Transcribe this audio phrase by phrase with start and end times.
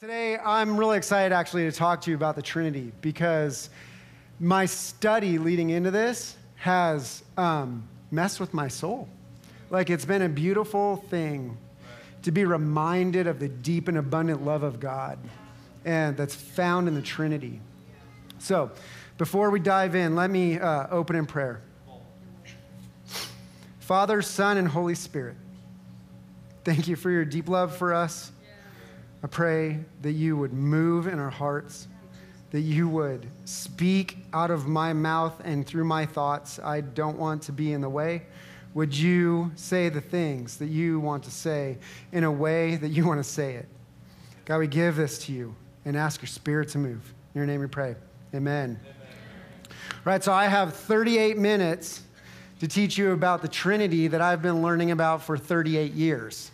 [0.00, 3.68] Today, I'm really excited actually to talk to you about the Trinity because
[4.38, 9.10] my study leading into this has um, messed with my soul.
[9.68, 11.58] Like, it's been a beautiful thing
[12.22, 15.18] to be reminded of the deep and abundant love of God
[15.84, 17.60] and that's found in the Trinity.
[18.38, 18.70] So,
[19.18, 21.60] before we dive in, let me uh, open in prayer.
[23.80, 25.36] Father, Son, and Holy Spirit,
[26.64, 28.32] thank you for your deep love for us.
[29.22, 31.88] I pray that you would move in our hearts,
[32.50, 36.58] that you would speak out of my mouth and through my thoughts.
[36.58, 38.22] I don't want to be in the way.
[38.74, 41.78] Would you say the things that you want to say
[42.12, 43.68] in a way that you want to say it?
[44.44, 47.14] God, we give this to you and ask your spirit to move.
[47.34, 47.96] In your name we pray.
[48.34, 48.80] Amen.
[48.82, 48.96] Amen.
[50.04, 52.02] Right, so I have 38 minutes
[52.60, 56.52] to teach you about the Trinity that I've been learning about for 38 years.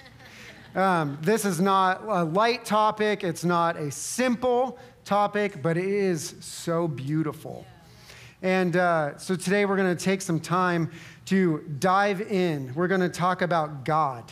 [0.76, 6.34] Um, this is not a light topic, it's not a simple topic, but it is
[6.40, 7.64] so beautiful.
[8.42, 10.90] And uh, so today we're going to take some time
[11.26, 12.74] to dive in.
[12.74, 14.30] We're going to talk about God,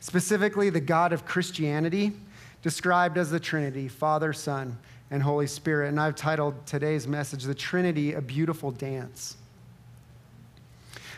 [0.00, 2.12] specifically the God of Christianity,
[2.60, 4.76] described as the Trinity Father, Son,
[5.10, 5.88] and Holy Spirit.
[5.88, 9.38] And I've titled today's message, The Trinity, a Beautiful Dance.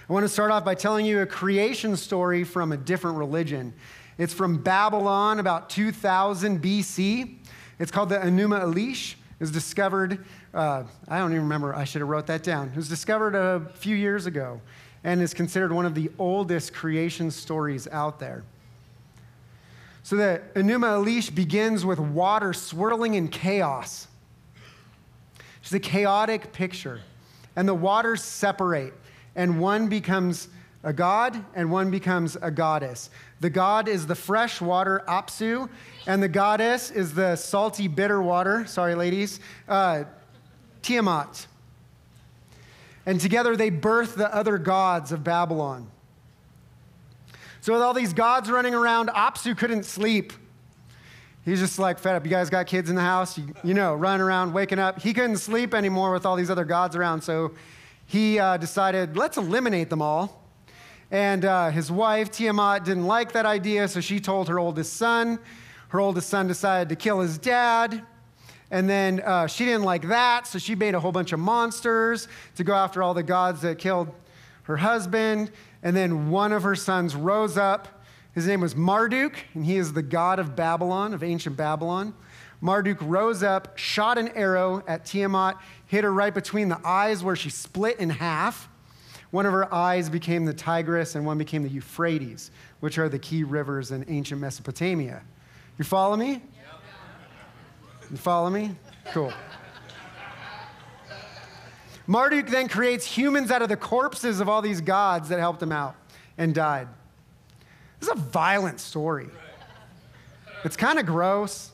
[0.09, 3.75] I want to start off by telling you a creation story from a different religion.
[4.19, 7.37] It's from Babylon about 2000 BC.
[7.79, 9.13] It's called the Enuma Elish.
[9.13, 12.69] It was discovered, uh, I don't even remember, I should have wrote that down.
[12.69, 14.61] It was discovered a few years ago
[15.05, 18.43] and is considered one of the oldest creation stories out there.
[20.03, 24.09] So the Enuma Elish begins with water swirling in chaos.
[25.63, 27.03] It's a chaotic picture.
[27.55, 28.95] And the waters separate,
[29.37, 30.49] and one becomes
[30.85, 33.11] a god and one becomes a goddess.
[33.41, 35.69] The god is the fresh water, Apsu,
[36.07, 40.05] and the goddess is the salty, bitter water, sorry, ladies, uh,
[40.83, 41.47] Tiamat.
[43.07, 45.91] And together they birth the other gods of Babylon.
[47.61, 50.33] So, with all these gods running around, Apsu couldn't sleep.
[51.45, 52.25] He's just like fed up.
[52.25, 55.01] You guys got kids in the house, you, you know, running around, waking up.
[55.01, 57.53] He couldn't sleep anymore with all these other gods around, so
[58.07, 60.38] he uh, decided, let's eliminate them all.
[61.11, 65.39] And uh, his wife, Tiamat, didn't like that idea, so she told her oldest son.
[65.89, 68.03] Her oldest son decided to kill his dad.
[68.71, 72.29] And then uh, she didn't like that, so she made a whole bunch of monsters
[72.57, 74.15] to go after all the gods that killed
[74.65, 75.51] her husband.
[75.83, 77.89] And then one of her sons rose up.
[78.35, 82.13] His name was Marduk, and he is the god of Babylon, of ancient Babylon.
[82.61, 87.37] Marduk rose up, shot an arrow at Tiamat, hit her right between the eyes where
[87.37, 88.69] she split in half.
[89.31, 92.51] One of her eyes became the Tigris, and one became the Euphrates,
[92.81, 95.23] which are the key rivers in ancient Mesopotamia.
[95.79, 96.43] You follow me?
[98.11, 98.75] You follow me?
[99.13, 99.33] Cool.
[102.07, 105.73] Marduk then creates humans out of the corpses of all these gods that helped him
[105.73, 105.95] out
[106.39, 106.89] and died.
[108.01, 109.29] This is a violent story.
[110.65, 111.71] It's kind of gross.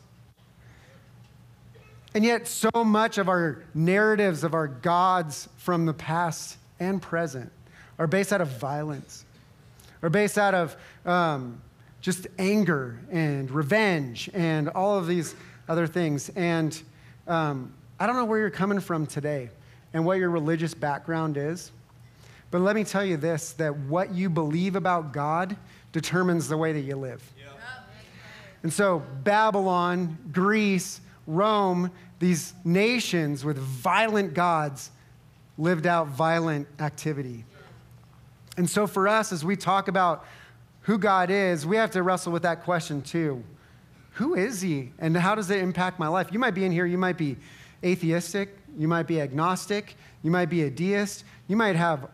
[2.14, 7.50] And yet, so much of our narratives of our gods from the past and present
[7.98, 9.24] are based out of violence,
[10.02, 11.60] are based out of um,
[12.00, 15.34] just anger and revenge and all of these
[15.68, 16.30] other things.
[16.36, 16.80] And
[17.26, 19.50] um, I don't know where you're coming from today
[19.92, 21.70] and what your religious background is,
[22.50, 25.56] but let me tell you this that what you believe about God
[25.92, 27.22] determines the way that you live.
[28.62, 34.90] And so, Babylon, Greece, Rome, these nations with violent gods
[35.58, 37.44] lived out violent activity.
[38.56, 40.24] And so, for us, as we talk about
[40.82, 43.42] who God is, we have to wrestle with that question too.
[44.12, 46.28] Who is He, and how does it impact my life?
[46.32, 47.36] You might be in here, you might be
[47.84, 52.08] atheistic, you might be agnostic, you might be a deist, you might have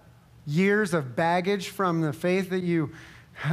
[0.46, 2.90] years of baggage from the faith that you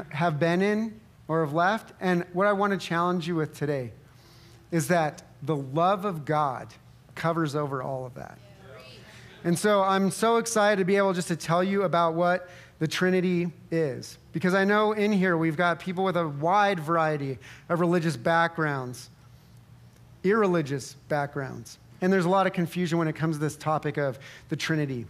[0.09, 1.93] have been in or have left.
[1.99, 3.91] And what I want to challenge you with today
[4.71, 6.73] is that the love of God
[7.15, 8.39] covers over all of that.
[9.47, 12.49] And so I'm so excited to be able just to tell you about what
[12.79, 14.17] the Trinity is.
[14.33, 17.39] Because I know in here we've got people with a wide variety
[17.69, 19.09] of religious backgrounds,
[20.25, 21.77] irreligious backgrounds.
[22.01, 25.05] And there's a lot of confusion when it comes to this topic of the Trinity.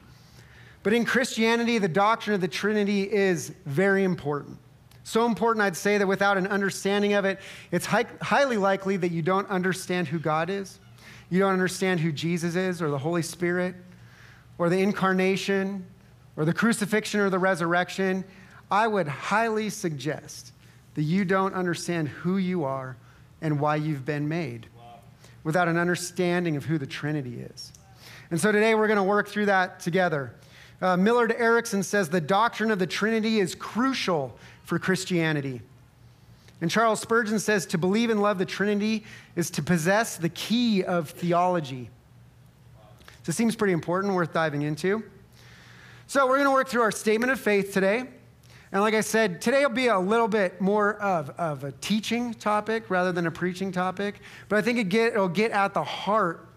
[0.83, 4.59] But in Christianity, the doctrine of the Trinity is very important.
[5.03, 7.39] So important, I'd say, that without an understanding of it,
[7.71, 10.77] it's highly likely that you don't understand who God is,
[11.31, 13.73] you don't understand who Jesus is or the Holy Spirit
[14.57, 15.85] or the incarnation
[16.35, 18.23] or the crucifixion or the resurrection,
[18.69, 20.51] I would highly suggest
[20.95, 22.97] that you don't understand who you are
[23.41, 24.67] and why you've been made.
[25.43, 27.71] Without an understanding of who the Trinity is.
[28.31, 30.33] And so today we're going to work through that together.
[30.81, 35.61] Uh, Millard Erickson says the doctrine of the Trinity is crucial for Christianity.
[36.59, 39.05] And Charles Spurgeon says to believe and love the Trinity
[39.35, 41.89] is to possess the key of theology.
[43.27, 45.03] So it seems pretty important, worth diving into.
[46.07, 48.05] So we're going to work through our statement of faith today.
[48.71, 52.33] And like I said, today will be a little bit more of, of a teaching
[52.33, 54.21] topic rather than a preaching topic.
[54.47, 56.47] But I think it get, it'll get at the heart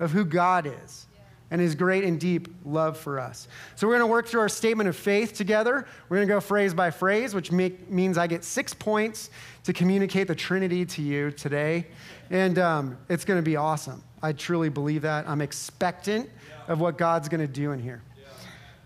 [0.00, 1.06] of who God is
[1.50, 3.48] and his great and deep love for us.
[3.74, 5.86] So we're going to work through our statement of faith together.
[6.10, 9.30] We're going to go phrase by phrase, which make, means I get six points
[9.64, 11.86] to communicate the Trinity to you today.
[12.28, 14.02] And um, it's going to be awesome.
[14.22, 15.28] I truly believe that.
[15.28, 16.28] I'm expectant
[16.66, 18.02] of what God's going to do in here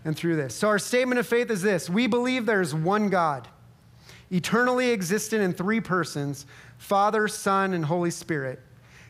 [0.05, 0.53] and through this.
[0.55, 3.47] So our statement of faith is this We believe there's one God,
[4.31, 6.45] eternally existent in three persons
[6.77, 8.59] Father, Son, and Holy Spirit.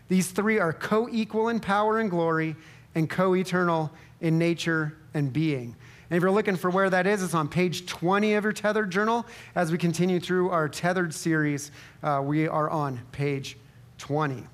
[0.07, 2.55] These three are co equal in power and glory
[2.95, 3.91] and co eternal
[4.21, 5.75] in nature and being.
[6.09, 8.91] And if you're looking for where that is, it's on page 20 of your Tethered
[8.91, 9.25] Journal.
[9.55, 11.71] As we continue through our Tethered series,
[12.03, 13.57] uh, we are on page
[13.97, 14.45] 20.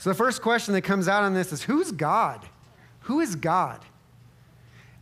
[0.00, 2.40] So the first question that comes out on this is Who's God?
[3.00, 3.84] Who is God?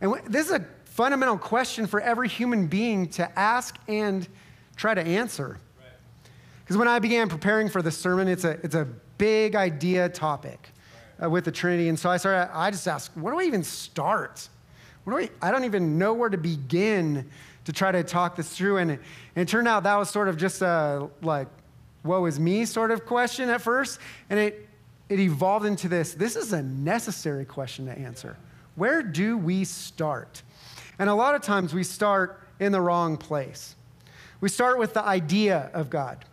[0.01, 4.27] And this is a fundamental question for every human being to ask and
[4.75, 5.57] try to answer.
[6.61, 10.69] Because when I began preparing for this sermon, it's a, it's a big idea topic
[11.23, 11.87] uh, with the Trinity.
[11.87, 14.49] And so I started, I just asked, where do I even start?
[15.07, 17.29] Do I, I don't even know where to begin
[17.63, 18.77] to try to talk this through.
[18.77, 18.99] And it,
[19.37, 21.47] and it turned out that was sort of just a, like,
[22.03, 23.99] what was me sort of question at first.
[24.29, 24.68] And it,
[25.09, 28.37] it evolved into this this is a necessary question to answer.
[28.75, 30.41] Where do we start?
[30.97, 33.75] And a lot of times we start in the wrong place.
[34.41, 36.23] We start with the idea of God.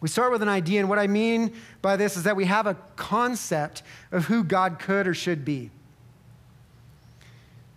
[0.00, 2.66] We start with an idea, and what I mean by this is that we have
[2.66, 5.70] a concept of who God could or should be.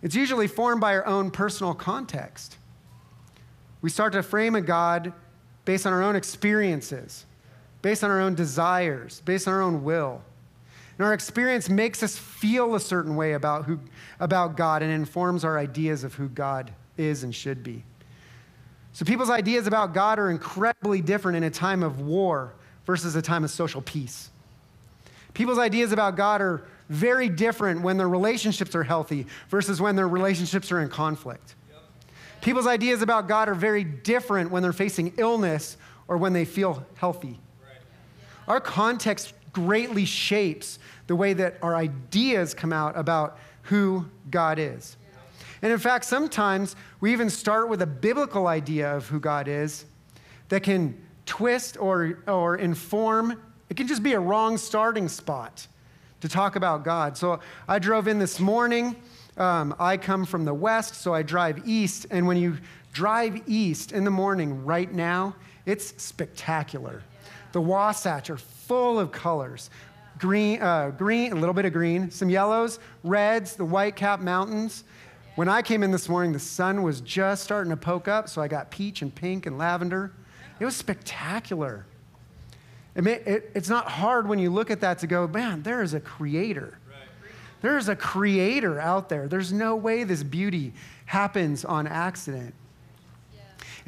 [0.02, 2.58] It's usually formed by our own personal context.
[3.80, 5.12] We start to frame a God
[5.64, 7.24] based on our own experiences,
[7.88, 10.20] based on our own desires, based on our own will.
[10.98, 13.80] And our experience makes us feel a certain way about, who,
[14.20, 17.82] about God and informs our ideas of who God is and should be.
[18.92, 22.52] So people's ideas about God are incredibly different in a time of war
[22.84, 24.28] versus a time of social peace.
[25.32, 30.08] People's ideas about God are very different when their relationships are healthy versus when their
[30.08, 31.54] relationships are in conflict.
[32.42, 36.84] People's ideas about God are very different when they're facing illness or when they feel
[36.96, 37.40] healthy.
[38.48, 44.96] Our context greatly shapes the way that our ideas come out about who God is.
[45.62, 49.84] And in fact, sometimes we even start with a biblical idea of who God is
[50.48, 53.40] that can twist or, or inform.
[53.68, 55.66] It can just be a wrong starting spot
[56.20, 57.16] to talk about God.
[57.16, 58.96] So I drove in this morning.
[59.36, 62.06] Um, I come from the west, so I drive east.
[62.10, 62.58] And when you
[62.92, 65.36] drive east in the morning right now,
[65.66, 67.02] it's spectacular.
[67.52, 69.70] The Wasatch are full of colors
[70.18, 74.84] green, uh, green, a little bit of green, some yellows, reds, the Whitecap Mountains.
[75.36, 78.42] When I came in this morning, the sun was just starting to poke up, so
[78.42, 80.12] I got peach and pink and lavender.
[80.58, 81.86] It was spectacular.
[82.96, 85.82] It may, it, it's not hard when you look at that to go, man, there
[85.82, 86.78] is a creator.
[87.60, 89.28] There is a creator out there.
[89.28, 90.74] There's no way this beauty
[91.06, 92.54] happens on accident.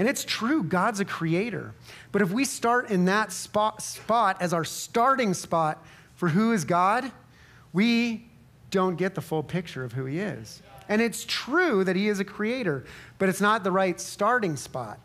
[0.00, 1.74] And it's true, God's a creator.
[2.10, 5.84] But if we start in that spot, spot as our starting spot
[6.16, 7.12] for who is God,
[7.74, 8.24] we
[8.70, 10.62] don't get the full picture of who He is.
[10.88, 12.86] And it's true that He is a creator,
[13.18, 14.98] but it's not the right starting spot.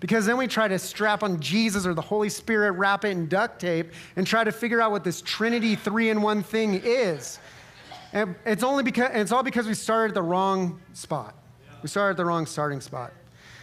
[0.00, 3.28] Because then we try to strap on Jesus or the Holy Spirit, wrap it in
[3.28, 7.38] duct tape, and try to figure out what this Trinity three in one thing is.
[8.12, 11.36] And it's only because it's all because we started at the wrong spot.
[11.80, 13.12] We started at the wrong starting spot.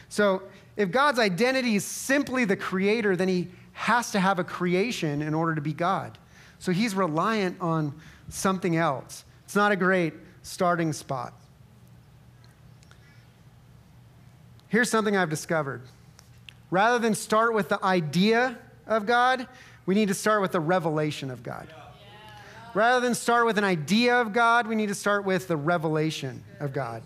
[0.09, 0.43] So
[0.75, 5.33] if God's identity is simply the creator, then he has to have a creation in
[5.33, 6.17] order to be God.
[6.59, 7.93] So he's reliant on
[8.29, 9.23] something else.
[9.45, 11.33] It's not a great starting spot.
[14.69, 15.81] Here's something I've discovered.
[16.71, 19.47] Rather than start with the idea of God,
[19.85, 21.67] we need to start with the revelation of God.
[22.73, 26.43] Rather than start with an idea of God, we need to start with the revelation
[26.59, 27.01] of God.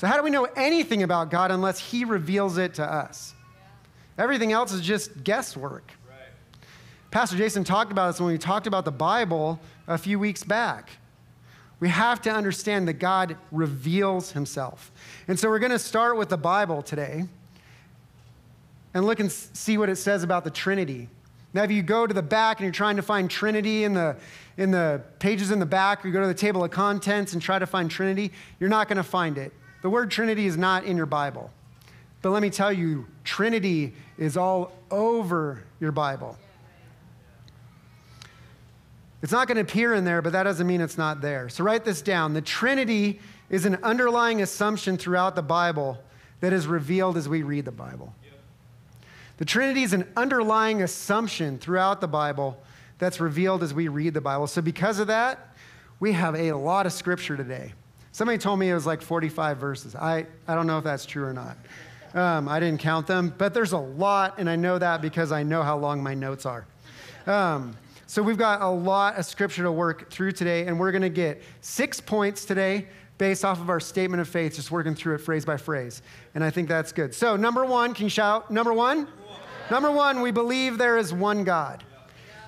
[0.00, 3.34] So, how do we know anything about God unless He reveals it to us?
[4.16, 5.92] Everything else is just guesswork.
[7.10, 10.88] Pastor Jason talked about this when we talked about the Bible a few weeks back.
[11.80, 14.90] We have to understand that God reveals himself.
[15.28, 17.24] And so we're going to start with the Bible today
[18.94, 21.10] and look and see what it says about the Trinity.
[21.52, 24.16] Now, if you go to the back and you're trying to find Trinity in the,
[24.56, 27.42] in the pages in the back, or you go to the table of contents and
[27.42, 29.52] try to find Trinity, you're not going to find it.
[29.82, 31.50] The word Trinity is not in your Bible.
[32.22, 36.36] But let me tell you, Trinity is all over your Bible.
[39.22, 41.48] It's not going to appear in there, but that doesn't mean it's not there.
[41.48, 42.32] So write this down.
[42.32, 43.20] The Trinity
[43.50, 46.02] is an underlying assumption throughout the Bible
[46.40, 48.14] that is revealed as we read the Bible.
[49.36, 52.62] The Trinity is an underlying assumption throughout the Bible
[52.98, 54.46] that's revealed as we read the Bible.
[54.46, 55.54] So, because of that,
[55.98, 57.72] we have a lot of scripture today.
[58.12, 59.94] Somebody told me it was like 45 verses.
[59.94, 61.56] I, I don't know if that's true or not.
[62.12, 65.44] Um, I didn't count them, but there's a lot, and I know that because I
[65.44, 66.66] know how long my notes are.
[67.26, 67.76] Um,
[68.06, 71.08] so we've got a lot of scripture to work through today, and we're going to
[71.08, 72.88] get six points today
[73.18, 76.02] based off of our statement of faith, just working through it phrase by phrase.
[76.34, 77.14] And I think that's good.
[77.14, 78.50] So, number one, can you shout?
[78.50, 79.04] Number one?
[79.04, 79.40] Number one,
[79.70, 81.84] number one we believe there is one God.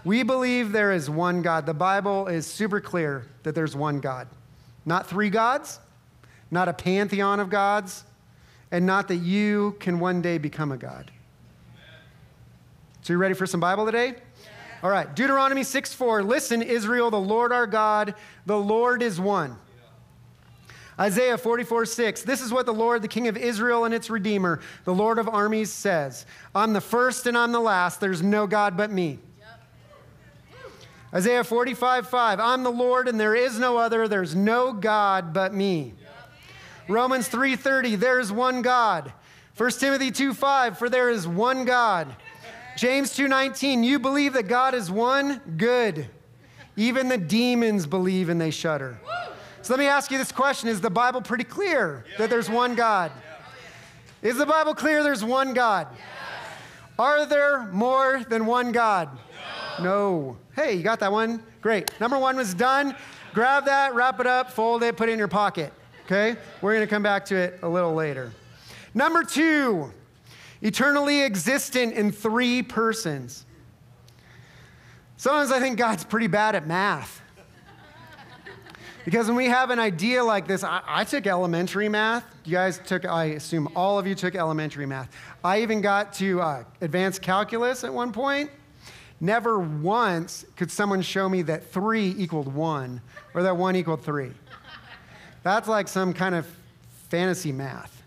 [0.04, 1.66] We believe there is one God.
[1.66, 4.26] The Bible is super clear that there's one God.
[4.84, 5.80] Not three gods,
[6.50, 8.04] not a pantheon of gods,
[8.70, 11.10] and not that you can one day become a God.
[13.02, 14.14] So, you ready for some Bible today?
[14.82, 16.22] All right, Deuteronomy 6 4.
[16.22, 18.14] Listen, Israel, the Lord our God,
[18.46, 19.56] the Lord is one.
[20.98, 22.22] Isaiah 44 6.
[22.22, 25.28] This is what the Lord, the King of Israel and its Redeemer, the Lord of
[25.28, 28.00] armies says I'm the first and I'm the last.
[28.00, 29.18] There's no God but me.
[31.14, 32.40] Isaiah 45 5.
[32.40, 34.08] I'm the Lord and there is no other.
[34.08, 35.94] There's no God but me.
[36.88, 39.12] Romans 3:30, there is one God.
[39.56, 42.14] 1 Timothy 2 5, for there is one God.
[42.76, 45.40] James 2:19, you believe that God is one?
[45.56, 46.08] Good.
[46.76, 48.98] Even the demons believe and they shudder.
[49.60, 52.74] So let me ask you this question Is the Bible pretty clear that there's one
[52.74, 53.12] God?
[54.22, 55.88] Is the Bible clear there's one God?
[56.98, 59.08] Are there more than one God?
[59.80, 60.36] No.
[60.54, 61.42] Hey, you got that one?
[61.60, 61.98] Great.
[62.00, 62.96] Number one was done.
[63.32, 65.72] Grab that, wrap it up, fold it, put it in your pocket.
[66.04, 66.36] Okay?
[66.60, 68.32] We're going to come back to it a little later.
[68.94, 69.90] Number two,
[70.60, 73.46] eternally existent in three persons.
[75.16, 77.22] Sometimes I think God's pretty bad at math.
[79.04, 82.24] Because when we have an idea like this, I, I, took elementary math.
[82.44, 85.10] You guys took, I assume all of you took elementary math.
[85.42, 88.50] I even got to uh, advanced calculus at one point.
[89.22, 93.00] Never once could someone show me that three equaled one
[93.34, 94.32] or that one equaled three.
[95.44, 96.44] That's like some kind of
[97.08, 98.02] fantasy math.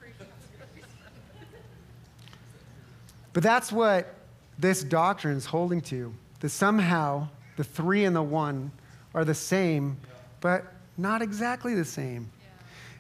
[3.32, 4.14] But that's what
[4.60, 8.74] this doctrine is holding to that somehow the three and the one
[9.14, 9.96] are the same,
[10.42, 10.66] but
[10.98, 12.30] not exactly the same.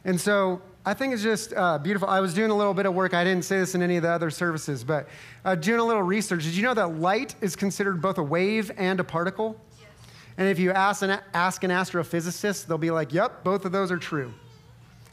[0.06, 2.08] And so I think it's just uh, beautiful.
[2.08, 3.16] I was doing a little bit of work.
[3.16, 5.08] I didn't say this in any of the other services, but
[5.44, 6.44] uh, doing a little research.
[6.44, 9.60] Did you know that light is considered both a wave and a particle?
[9.80, 9.90] Yes.
[10.38, 13.92] And if you ask an, ask an astrophysicist, they'll be like, yep, both of those
[13.92, 14.32] are true.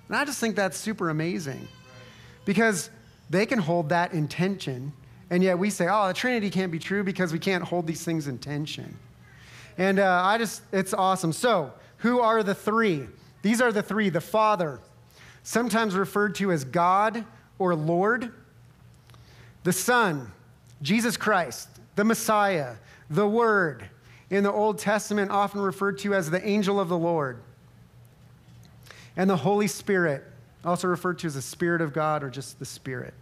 [0.08, 1.66] And I just think that's super amazing
[2.44, 2.90] because
[3.30, 4.92] they can hold that intention.
[5.30, 8.04] and yet we say, oh, the Trinity can't be true because we can't hold these
[8.04, 8.94] things in tension.
[9.78, 11.32] And uh, I just, it's awesome.
[11.32, 13.06] So, who are the three?
[13.40, 14.80] These are the three the Father,
[15.42, 17.24] sometimes referred to as God
[17.58, 18.32] or Lord,
[19.64, 20.32] the Son,
[20.80, 22.76] Jesus Christ, the Messiah,
[23.10, 23.88] the Word,
[24.30, 27.38] in the Old Testament, often referred to as the angel of the Lord,
[29.16, 30.24] and the Holy Spirit,
[30.64, 33.14] also referred to as the Spirit of God or just the Spirit.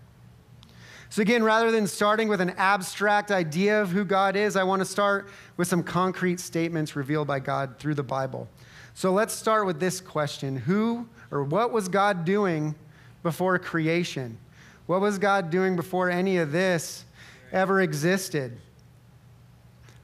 [1.10, 4.78] So, again, rather than starting with an abstract idea of who God is, I want
[4.78, 8.48] to start with some concrete statements revealed by God through the Bible.
[8.94, 12.74] So, let's start with this question Who or what was God doing
[13.22, 14.38] before creation?
[14.86, 17.04] What was God doing before any of this
[17.52, 18.58] ever existed?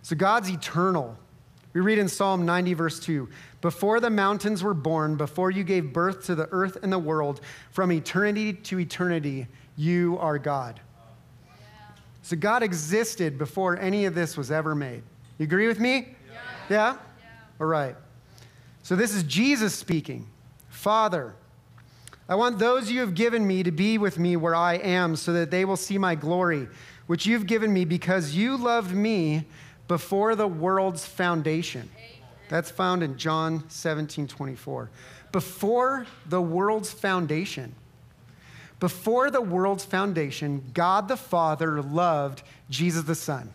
[0.02, 1.18] So, God's eternal.
[1.72, 3.28] We read in Psalm 90, verse 2
[3.60, 7.40] Before the mountains were born, before you gave birth to the earth and the world,
[7.70, 10.80] from eternity to eternity, you are God.
[12.22, 15.02] So God existed before any of this was ever made.
[15.38, 16.16] You agree with me?
[16.28, 16.38] Yeah?
[16.68, 16.92] yeah?
[16.92, 16.96] yeah.
[17.60, 17.94] All right.
[18.82, 20.26] So this is Jesus speaking.
[20.76, 21.34] Father,
[22.28, 25.32] I want those you have given me to be with me where I am so
[25.32, 26.68] that they will see my glory,
[27.06, 29.46] which you've given me because you loved me
[29.88, 31.88] before the world's foundation.
[32.50, 34.90] That's found in John 17 24.
[35.32, 37.74] Before the world's foundation.
[38.78, 43.50] Before the world's foundation, God the Father loved Jesus the Son.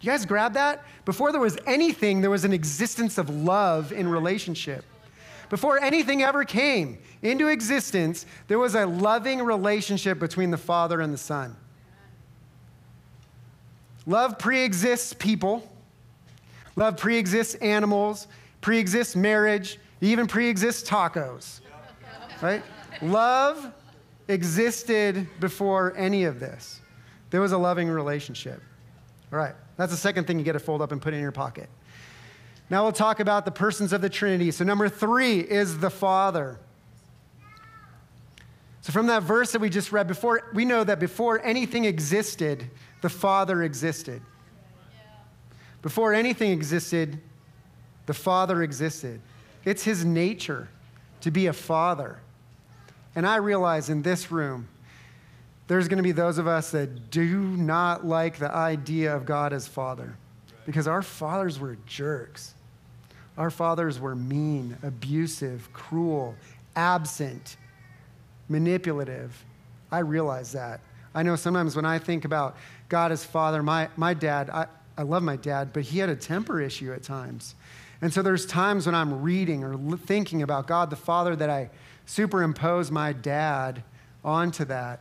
[0.00, 0.84] You guys grab that?
[1.04, 4.84] Before there was anything, there was an existence of love in relationship.
[5.50, 11.12] Before anything ever came into existence, there was a loving relationship between the Father and
[11.12, 11.56] the Son.
[14.06, 15.68] Love pre exists people,
[16.76, 18.26] love pre exists animals,
[18.60, 21.60] pre exists marriage, even pre exists tacos.
[22.42, 22.62] Right?
[23.00, 23.72] Love
[24.28, 26.80] existed before any of this.
[27.30, 28.62] There was a loving relationship.
[29.32, 31.32] All right, that's the second thing you get to fold up and put in your
[31.32, 31.68] pocket.
[32.70, 34.50] Now we'll talk about the persons of the Trinity.
[34.50, 36.58] So, number three is the Father.
[38.80, 42.70] So, from that verse that we just read before, we know that before anything existed,
[43.02, 44.22] the Father existed.
[45.82, 47.20] Before anything existed,
[48.06, 49.20] the Father existed.
[49.64, 50.68] It's His nature
[51.20, 52.20] to be a Father.
[53.14, 54.68] And I realize in this room,
[55.66, 59.52] there's going to be those of us that do not like the idea of God
[59.52, 60.16] as Father
[60.66, 62.54] because our fathers were jerks.
[63.36, 66.34] Our fathers were mean, abusive, cruel,
[66.76, 67.56] absent,
[68.48, 69.44] manipulative.
[69.90, 70.80] I realize that.
[71.14, 72.56] I know sometimes when I think about
[72.88, 74.66] God as Father, my, my dad, I,
[74.96, 77.54] I love my dad, but he had a temper issue at times.
[78.00, 81.70] And so there's times when I'm reading or thinking about God the Father that I
[82.06, 83.82] superimpose my dad
[84.24, 85.00] onto that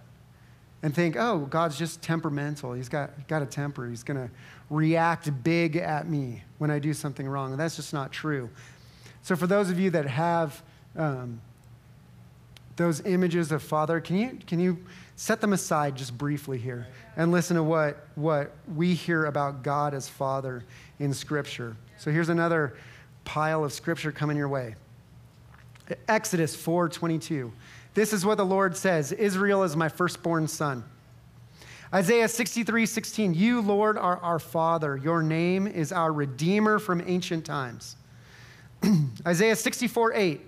[0.84, 2.74] and think, oh, God's just temperamental.
[2.74, 3.88] He's got, got a temper.
[3.88, 4.30] He's going to
[4.70, 7.52] react big at me when I do something wrong.
[7.52, 8.50] And that's just not true.
[9.22, 10.62] So, for those of you that have
[10.98, 11.42] um,
[12.76, 14.78] those images of Father, can you, can you
[15.16, 19.94] set them aside just briefly here and listen to what, what we hear about God
[19.94, 20.66] as Father
[21.00, 21.78] in Scripture?
[21.98, 22.76] So, here's another
[23.24, 24.76] pile of Scripture coming your way.
[26.10, 27.52] Exodus 4:22.
[27.94, 30.84] This is what the Lord says Israel is my firstborn son.
[31.94, 34.98] Isaiah 63 16, you, Lord, are our Father.
[34.98, 37.96] Your name is our Redeemer from ancient times.
[39.28, 40.42] Isaiah 64 8,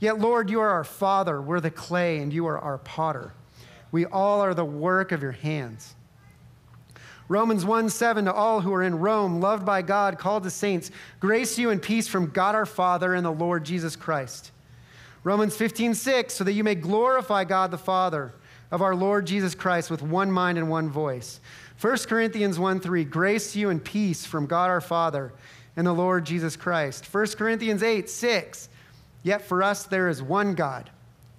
[0.00, 1.40] yet, Lord, you are our Father.
[1.40, 3.32] We're the clay, and you are our potter.
[3.90, 5.94] We all are the work of your hands.
[7.26, 10.90] Romans 1 7 to all who are in Rome, loved by God, called to saints,
[11.20, 14.51] grace you and peace from God our Father and the Lord Jesus Christ.
[15.24, 18.32] Romans 15, 6, so that you may glorify God the Father
[18.70, 21.40] of our Lord Jesus Christ with one mind and one voice.
[21.80, 25.32] 1 Corinthians 1, 3, grace to you and peace from God our Father
[25.76, 27.12] and the Lord Jesus Christ.
[27.12, 28.68] 1 Corinthians 8, 6,
[29.22, 30.90] yet for us there is one God,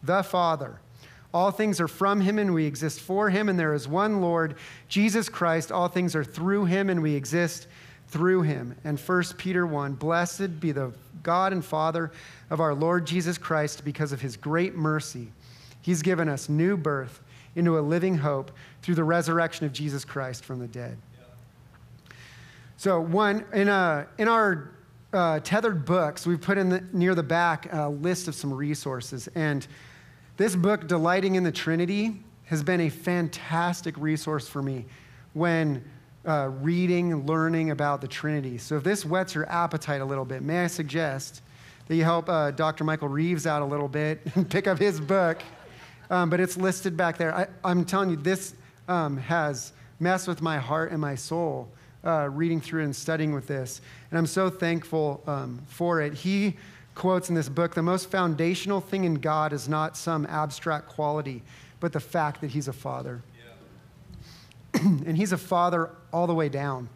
[0.02, 0.80] the Father.
[1.34, 4.56] All things are from him and we exist for him, and there is one Lord,
[4.88, 5.72] Jesus Christ.
[5.72, 7.68] All things are through him and we exist
[8.08, 8.76] through him.
[8.84, 10.94] And 1 Peter 1 Blessed be the
[11.24, 12.12] God and Father
[12.50, 15.32] of our Lord Jesus Christ because of his great mercy.
[15.82, 17.22] He's given us new birth
[17.56, 20.98] into a living hope through the resurrection of Jesus Christ from the dead.
[22.78, 24.72] So, one, in, a, in our
[25.14, 29.30] uh, tethered books, we've put in the, near the back a list of some resources.
[29.36, 29.66] And
[30.38, 34.86] this book, Delighting in the Trinity, has been a fantastic resource for me
[35.34, 35.84] when
[36.26, 38.58] uh, reading, learning about the Trinity.
[38.58, 41.42] So if this whets your appetite a little bit, may I suggest
[41.88, 42.84] that you help uh, Dr.
[42.84, 45.42] Michael Reeves out a little bit and pick up his book.
[46.10, 47.34] Um, but it's listed back there.
[47.64, 48.56] I, am telling you, this
[48.88, 51.70] um, has messed with my heart and my soul
[52.06, 53.82] uh, reading through and studying with this.
[54.12, 56.14] And I'm so thankful um, for it.
[56.14, 56.56] He
[56.96, 61.42] quotes in this book the most foundational thing in God is not some abstract quality,
[61.80, 63.22] but the fact that He's a Father.
[65.06, 66.90] and he's a father all the way down.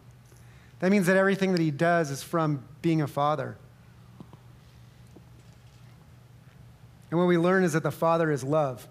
[0.80, 3.56] That means that everything that he does is from being a father.
[7.10, 8.86] And what we learn is that the Father is love.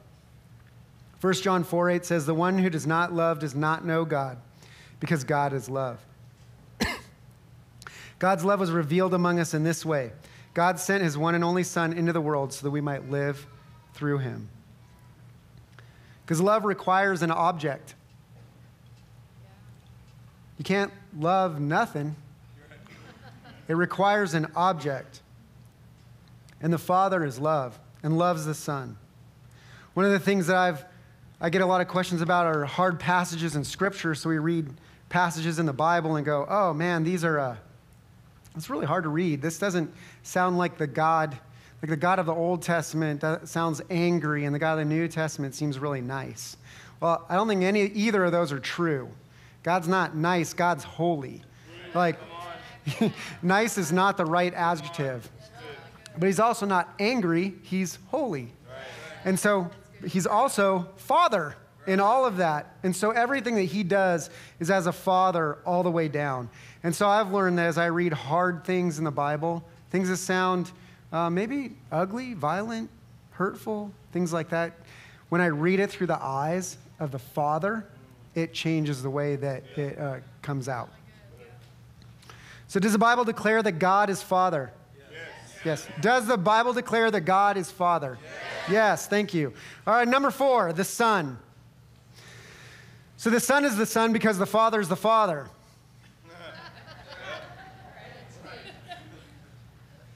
[1.21, 4.37] 1 John 4 8 says, The one who does not love does not know God,
[4.99, 5.99] because God is love.
[8.19, 10.11] God's love was revealed among us in this way
[10.53, 13.45] God sent his one and only Son into the world so that we might live
[13.93, 14.49] through him.
[16.25, 17.93] Because love requires an object.
[20.57, 22.15] You can't love nothing.
[23.67, 25.21] It requires an object.
[26.61, 28.97] And the Father is love and loves the Son.
[29.93, 30.85] One of the things that I've
[31.39, 34.15] I get a lot of questions about are hard passages in Scripture.
[34.15, 34.69] So we read
[35.09, 37.55] passages in the Bible and go, "Oh man, these are uh,
[38.55, 39.41] it's really hard to read.
[39.41, 39.93] This doesn't
[40.23, 41.37] sound like the God,
[41.81, 43.21] like the God of the Old Testament.
[43.21, 46.57] That sounds angry, and the God of the New Testament seems really nice."
[46.99, 49.11] Well, I don't think any either of those are true.
[49.67, 51.41] God's not nice, God's holy.
[51.93, 52.17] Like,
[53.41, 55.29] nice is not the right adjective.
[56.17, 58.53] But he's also not angry, he's holy.
[59.25, 59.69] And so
[60.07, 62.77] he's also father in all of that.
[62.81, 64.29] And so everything that he does
[64.61, 66.49] is as a father all the way down.
[66.81, 70.15] And so I've learned that as I read hard things in the Bible, things that
[70.15, 70.71] sound
[71.11, 72.89] uh, maybe ugly, violent,
[73.31, 74.71] hurtful, things like that,
[75.27, 77.85] when I read it through the eyes of the Father,
[78.37, 80.89] it changes the way that it uh, comes out.
[82.67, 84.71] So, does the Bible declare that God is Father?
[85.65, 85.87] Yes.
[86.01, 88.19] Does the Bible declare that God is Father?
[88.21, 88.71] Yes.
[88.71, 89.07] yes.
[89.07, 89.53] thank you.
[89.85, 91.39] All right, number four, the Son.
[93.17, 95.49] So the Son is the Son because the Father is the Father.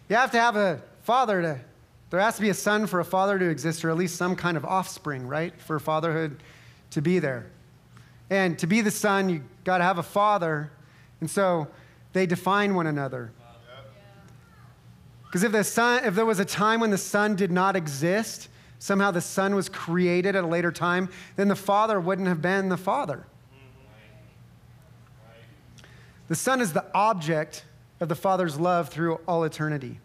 [0.07, 1.59] You have to have a father to,
[2.09, 4.35] there has to be a son for a father to exist, or at least some
[4.35, 5.57] kind of offspring, right?
[5.61, 6.43] For fatherhood
[6.89, 7.49] to be there.
[8.31, 10.71] And to be the son, you got to have a father.
[11.19, 11.67] And so
[12.13, 13.31] they define one another.
[15.25, 18.49] Because if, the son, if there was a time when the Son did not exist,
[18.79, 22.67] somehow the Son was created at a later time, then the Father wouldn't have been
[22.67, 23.25] the Father.
[23.53, 23.67] Mm-hmm.
[26.27, 27.63] The Son is the object
[28.01, 29.99] of the Father's love through all eternity.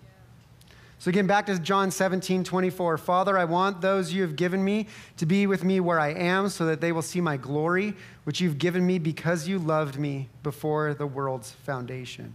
[0.99, 2.99] So again, back to John 17, 24.
[2.99, 4.87] Father, I want those you have given me
[5.19, 8.41] to be with me where I am so that they will see my glory, which
[8.41, 12.35] you've given me because you loved me before the world's foundation.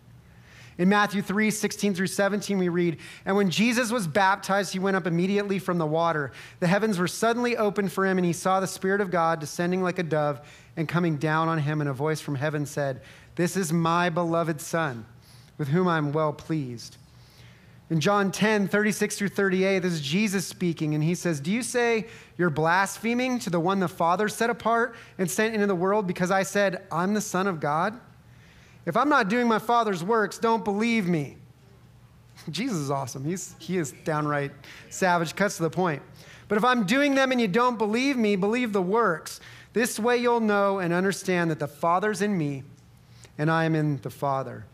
[0.77, 4.95] In Matthew 3 16 through 17, we read, And when Jesus was baptized, he went
[4.95, 6.31] up immediately from the water.
[6.59, 9.83] The heavens were suddenly opened for him, and he saw the Spirit of God descending
[9.83, 10.41] like a dove
[10.77, 11.81] and coming down on him.
[11.81, 13.01] And a voice from heaven said,
[13.35, 15.05] This is my beloved Son,
[15.57, 16.97] with whom I'm well pleased.
[17.91, 21.61] In John 10, 36 through 38, this is Jesus speaking, and he says, Do you
[21.61, 26.07] say you're blaspheming to the one the Father set apart and sent into the world
[26.07, 27.99] because I said, I'm the Son of God?
[28.85, 31.35] If I'm not doing my Father's works, don't believe me.
[32.49, 33.25] Jesus is awesome.
[33.25, 34.51] He's, he is downright
[34.89, 36.01] savage, cuts to the point.
[36.47, 39.41] But if I'm doing them and you don't believe me, believe the works.
[39.73, 42.63] This way you'll know and understand that the Father's in me
[43.37, 44.65] and I am in the Father.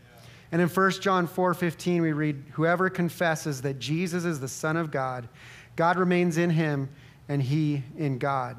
[0.50, 4.90] And in 1 John 4:15 we read, "Whoever confesses that Jesus is the Son of
[4.90, 5.28] God,
[5.76, 6.88] God remains in him
[7.28, 8.56] and he in God."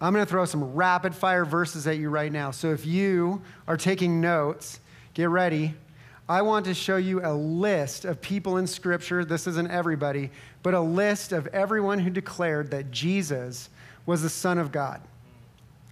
[0.00, 2.50] I'm going to throw some rapid fire verses at you right now.
[2.50, 4.80] So if you are taking notes,
[5.14, 5.76] get ready.
[6.28, 9.24] I want to show you a list of people in Scripture.
[9.24, 10.30] This isn't everybody,
[10.64, 13.70] but a list of everyone who declared that Jesus
[14.04, 15.00] was the Son of God.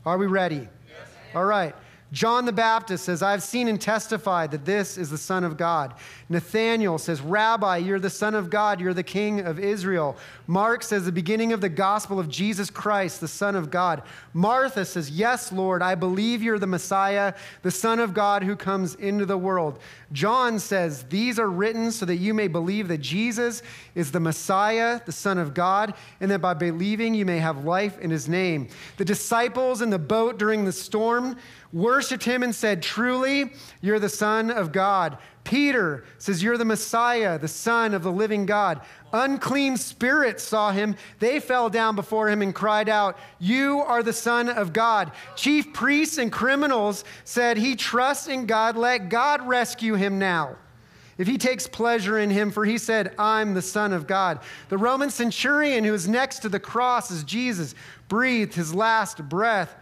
[0.05, 0.69] Are we ready?
[0.89, 1.09] Yes.
[1.35, 1.75] All right.
[2.13, 5.95] John the Baptist says, I've seen and testified that this is the Son of God.
[6.31, 10.17] Nathanael says, Rabbi, you're the Son of God, you're the King of Israel.
[10.47, 14.05] Mark says, the beginning of the gospel of Jesus Christ, the Son of God.
[14.33, 18.95] Martha says, Yes, Lord, I believe you're the Messiah, the Son of God who comes
[18.95, 19.81] into the world.
[20.13, 23.65] John says, These are written so that you may believe that Jesus
[23.97, 27.99] is the Messiah, the Son of God, and that by believing you may have life
[27.99, 28.69] in his name.
[28.99, 31.37] The disciples in the boat during the storm,
[31.73, 35.19] worshiped him and said, Truly, you're the Son of God.
[35.45, 38.81] Peter says, You're the Messiah, the Son of the living God.
[39.13, 40.97] Unclean spirits saw him.
[41.19, 45.13] They fell down before him and cried out, You are the Son of God.
[45.37, 48.77] Chief priests and criminals said, He trusts in God.
[48.77, 50.57] Let God rescue him now.
[51.19, 54.41] If he takes pleasure in him, for he said, I'm the Son of God.
[54.71, 57.75] The Roman centurion who was next to the cross as Jesus
[58.09, 59.77] breathed his last breath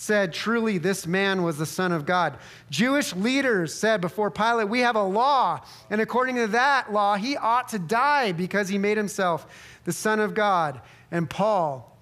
[0.00, 2.38] said, Truly, this man was the Son of God.
[2.70, 5.60] Jewish leaders said before Pilate, We have a law,
[5.90, 9.46] and according to that law, he ought to die because he made himself
[9.84, 10.80] the Son of God.
[11.10, 11.94] And Paul,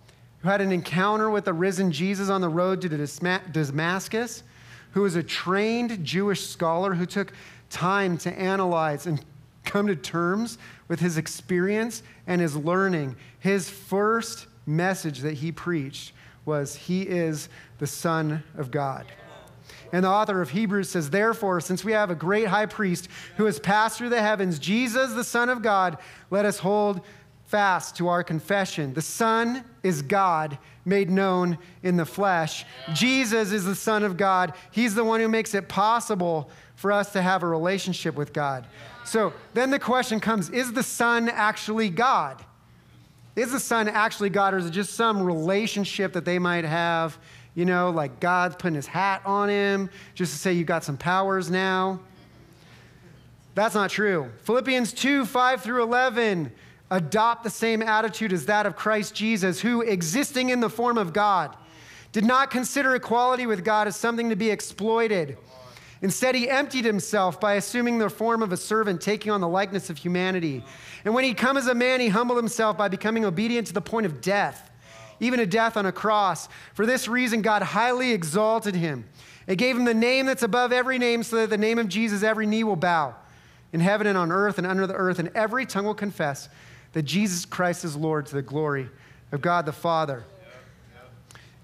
[0.42, 4.44] who had an encounter with the risen Jesus on the road to Damascus,
[4.92, 7.32] who was a trained Jewish scholar who took
[7.68, 9.24] time to analyze and
[9.64, 10.56] come to terms
[10.86, 16.12] with his experience and his learning, his first message that he preached
[16.48, 19.06] was, He is the Son of God.
[19.92, 23.44] And the author of Hebrews says, Therefore, since we have a great high priest who
[23.44, 25.98] has passed through the heavens, Jesus, the Son of God,
[26.30, 27.00] let us hold
[27.46, 28.92] fast to our confession.
[28.92, 32.66] The Son is God made known in the flesh.
[32.92, 34.52] Jesus is the Son of God.
[34.70, 38.66] He's the one who makes it possible for us to have a relationship with God.
[39.04, 42.44] So then the question comes Is the Son actually God?
[43.38, 47.16] Is the Son actually God, or is it just some relationship that they might have?
[47.54, 50.96] You know, like God's putting his hat on him just to say you've got some
[50.96, 52.00] powers now.
[53.54, 54.28] That's not true.
[54.42, 56.50] Philippians 2 5 through 11
[56.90, 61.12] adopt the same attitude as that of Christ Jesus, who, existing in the form of
[61.12, 61.56] God,
[62.10, 65.36] did not consider equality with God as something to be exploited.
[66.00, 69.90] Instead, he emptied himself by assuming the form of a servant, taking on the likeness
[69.90, 70.64] of humanity.
[71.04, 73.80] And when he'd come as a man, he humbled himself by becoming obedient to the
[73.80, 74.70] point of death,
[75.18, 76.48] even a death on a cross.
[76.74, 79.06] For this reason, God highly exalted him
[79.48, 82.22] and gave him the name that's above every name, so that the name of Jesus
[82.22, 83.16] every knee will bow
[83.72, 86.48] in heaven and on earth and under the earth, and every tongue will confess
[86.92, 88.88] that Jesus Christ is Lord to the glory
[89.32, 90.24] of God the Father.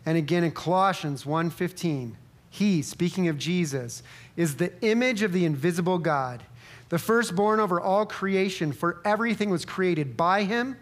[0.06, 2.16] And again in Colossians 1:15,
[2.50, 4.02] He, speaking of Jesus,
[4.36, 6.42] is the image of the invisible God,
[6.88, 10.76] the firstborn over all creation, for everything was created by him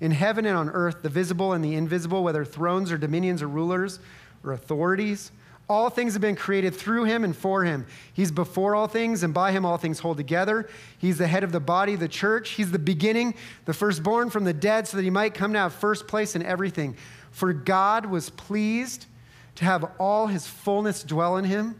[0.00, 3.48] in heaven and on earth, the visible and the invisible, whether thrones or dominions or
[3.48, 4.00] rulers
[4.44, 5.30] or authorities.
[5.68, 7.86] All things have been created through him and for him.
[8.12, 10.68] He's before all things, and by him all things hold together.
[10.98, 12.50] He's the head of the body, the church.
[12.50, 15.72] He's the beginning, the firstborn from the dead, so that he might come to have
[15.72, 16.96] first place in everything.
[17.30, 19.06] For God was pleased
[19.54, 21.76] to have all his fullness dwell in him,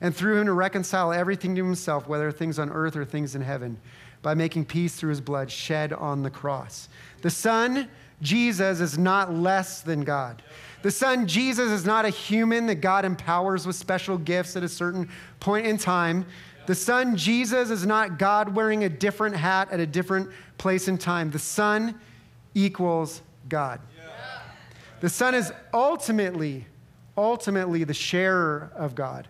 [0.00, 3.42] and through him to reconcile everything to himself, whether things on earth or things in
[3.42, 3.78] heaven,
[4.22, 6.88] by making peace through his blood shed on the cross.
[7.22, 7.88] The Son,
[8.22, 10.42] Jesus, is not less than God.
[10.82, 14.68] The Son, Jesus, is not a human that God empowers with special gifts at a
[14.68, 15.08] certain
[15.40, 16.26] point in time.
[16.66, 20.98] The Son, Jesus, is not God wearing a different hat at a different place in
[20.98, 21.30] time.
[21.30, 21.98] The Son
[22.54, 23.80] equals God.
[25.00, 26.66] The Son is ultimately,
[27.16, 29.28] ultimately the sharer of God.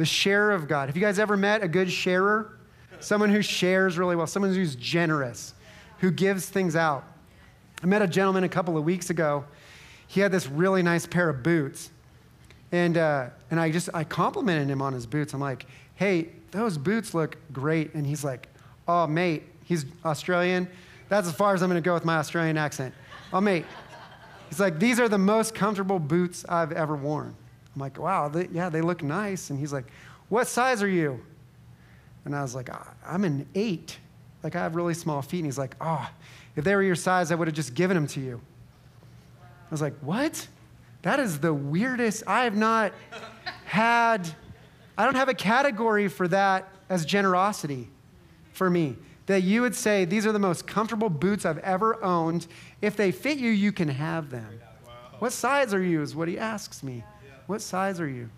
[0.00, 0.88] The sharer of God.
[0.88, 2.56] Have you guys ever met a good sharer?
[3.00, 5.52] Someone who shares really well, someone who's generous,
[5.98, 7.04] who gives things out.
[7.82, 9.44] I met a gentleman a couple of weeks ago
[10.10, 11.88] he had this really nice pair of boots.
[12.72, 15.34] And, uh, and I just, I complimented him on his boots.
[15.34, 17.94] I'm like, hey, those boots look great.
[17.94, 18.48] And he's like,
[18.88, 20.68] oh, mate, he's Australian.
[21.08, 22.92] That's as far as I'm going to go with my Australian accent.
[23.32, 23.64] Oh, mate.
[24.48, 27.36] He's like, these are the most comfortable boots I've ever worn.
[27.74, 29.50] I'm like, wow, they, yeah, they look nice.
[29.50, 29.86] And he's like,
[30.28, 31.20] what size are you?
[32.24, 33.98] And I was like, ah, I'm an eight.
[34.42, 35.38] Like, I have really small feet.
[35.38, 36.08] And he's like, oh,
[36.56, 38.40] if they were your size, I would have just given them to you.
[39.42, 40.46] I was like, what?
[41.02, 42.24] That is the weirdest.
[42.26, 42.92] I have not
[43.64, 44.28] had,
[44.98, 47.88] I don't have a category for that as generosity
[48.52, 48.96] for me.
[49.26, 52.48] That you would say, these are the most comfortable boots I've ever owned.
[52.82, 54.60] If they fit you, you can have them.
[54.84, 54.92] Wow.
[55.20, 56.02] What size are you?
[56.02, 57.04] Is what he asks me.
[57.50, 58.30] What size are you?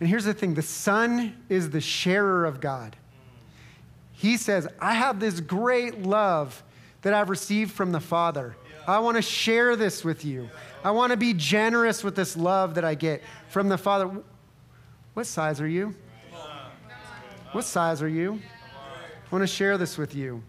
[0.00, 2.96] And here's the thing the Son is the sharer of God.
[4.12, 6.62] He says, I have this great love
[7.02, 8.56] that I've received from the Father.
[8.86, 10.48] I want to share this with you.
[10.82, 14.10] I want to be generous with this love that I get from the Father.
[15.12, 15.94] What size are you?
[17.52, 18.40] What size are you?
[18.50, 20.42] I want to share this with you.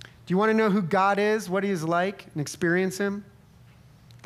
[0.00, 3.22] Do you want to know who God is, what He is like, and experience Him?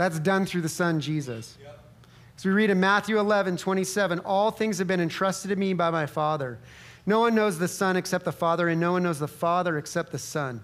[0.01, 1.59] That's done through the Son, Jesus.
[2.35, 5.91] As we read in Matthew 11, 27, all things have been entrusted to me by
[5.91, 6.59] my Father.
[7.05, 10.11] No one knows the Son except the Father, and no one knows the Father except
[10.11, 10.63] the Son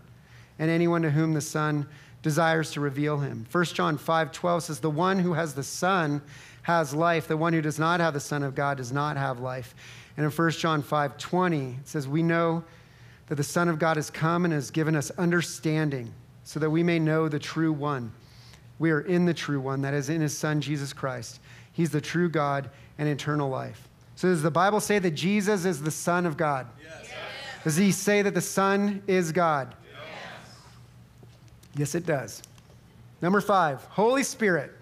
[0.59, 1.87] and anyone to whom the Son
[2.22, 3.44] desires to reveal him.
[3.53, 6.22] 1 John 5 12 says, The one who has the Son
[6.62, 7.29] has life.
[7.29, 9.75] The one who does not have the Son of God does not have life.
[10.16, 12.64] And in 1 John 5 20, it says, We know
[13.27, 16.83] that the Son of God has come and has given us understanding so that we
[16.83, 18.12] may know the true one.
[18.79, 21.41] We are in the true one, that is in his Son, Jesus Christ.
[21.73, 23.89] He's the true God and eternal life.
[24.17, 26.67] So, does the Bible say that Jesus is the Son of God?
[26.83, 27.11] Yes.
[27.65, 29.75] Does he say that the Son is God?
[31.77, 32.43] Yes, it does.
[33.21, 34.73] Number five, Holy Spirit.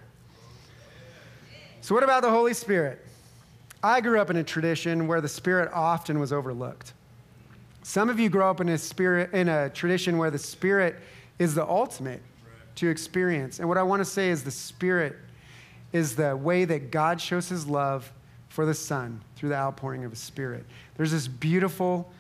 [1.81, 3.05] So, what about the Holy Spirit?
[3.83, 6.93] I grew up in a tradition where the Spirit often was overlooked.
[7.83, 10.97] Some of you grow up in a spirit in a tradition where the Spirit
[11.39, 12.23] is the ultimate
[12.77, 13.59] to experience.
[13.59, 15.17] And what I want to say is the Spirit
[15.93, 18.13] is the way that God shows his love
[18.49, 20.65] for the Son through the outpouring of his Spirit.
[20.97, 22.11] There's this beautiful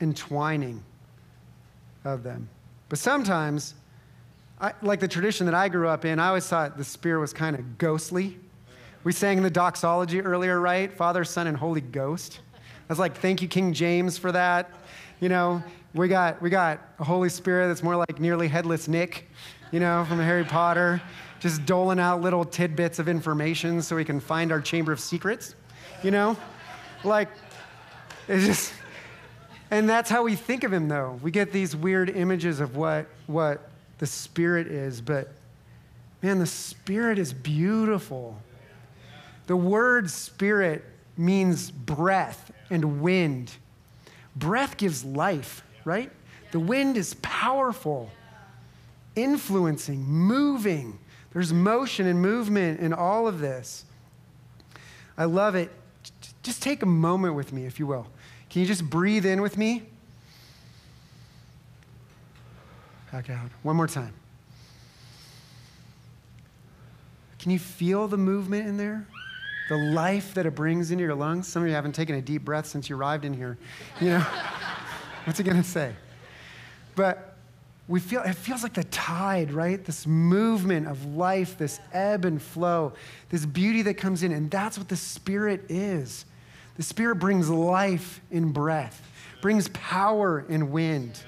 [0.00, 0.82] entwining
[2.04, 2.48] of them.
[2.88, 3.74] But sometimes
[4.60, 7.32] I, like the tradition that I grew up in, I always thought the Spirit was
[7.32, 8.38] kind of ghostly.
[9.04, 10.92] We sang the doxology earlier, right?
[10.92, 12.40] Father, Son, and Holy Ghost.
[12.54, 14.70] I was like, thank you, King James, for that.
[15.20, 15.62] You know,
[15.94, 19.28] we got, we got a Holy Spirit that's more like nearly headless Nick,
[19.70, 21.00] you know, from Harry Potter,
[21.40, 25.54] just doling out little tidbits of information so we can find our chamber of secrets,
[26.02, 26.36] you know?
[27.04, 27.28] Like,
[28.26, 28.72] it's just,
[29.70, 31.18] and that's how we think of him, though.
[31.22, 35.32] We get these weird images of what, what the Spirit is, but
[36.22, 38.36] man, the Spirit is beautiful.
[39.46, 40.84] The word Spirit
[41.16, 43.52] means breath and wind.
[44.36, 46.10] Breath gives life, right?
[46.52, 48.10] The wind is powerful,
[49.22, 50.98] influencing, moving.
[51.32, 53.84] There's motion and movement in all of this.
[55.16, 55.70] I love it.
[56.42, 58.06] Just take a moment with me, if you will.
[58.48, 59.82] Can you just breathe in with me?
[63.12, 63.50] back out.
[63.62, 64.12] One more time.
[67.38, 69.06] Can you feel the movement in there?
[69.68, 71.46] The life that it brings into your lungs?
[71.48, 73.58] Some of you haven't taken a deep breath since you arrived in here.
[74.00, 74.20] You know,
[75.24, 75.94] what's it going to say?
[76.94, 77.27] But
[77.88, 79.82] we feel it feels like the tide, right?
[79.82, 82.92] This movement of life, this ebb and flow,
[83.30, 86.26] this beauty that comes in, and that's what the Spirit is.
[86.76, 89.02] The Spirit brings life in breath,
[89.40, 91.18] brings power in wind.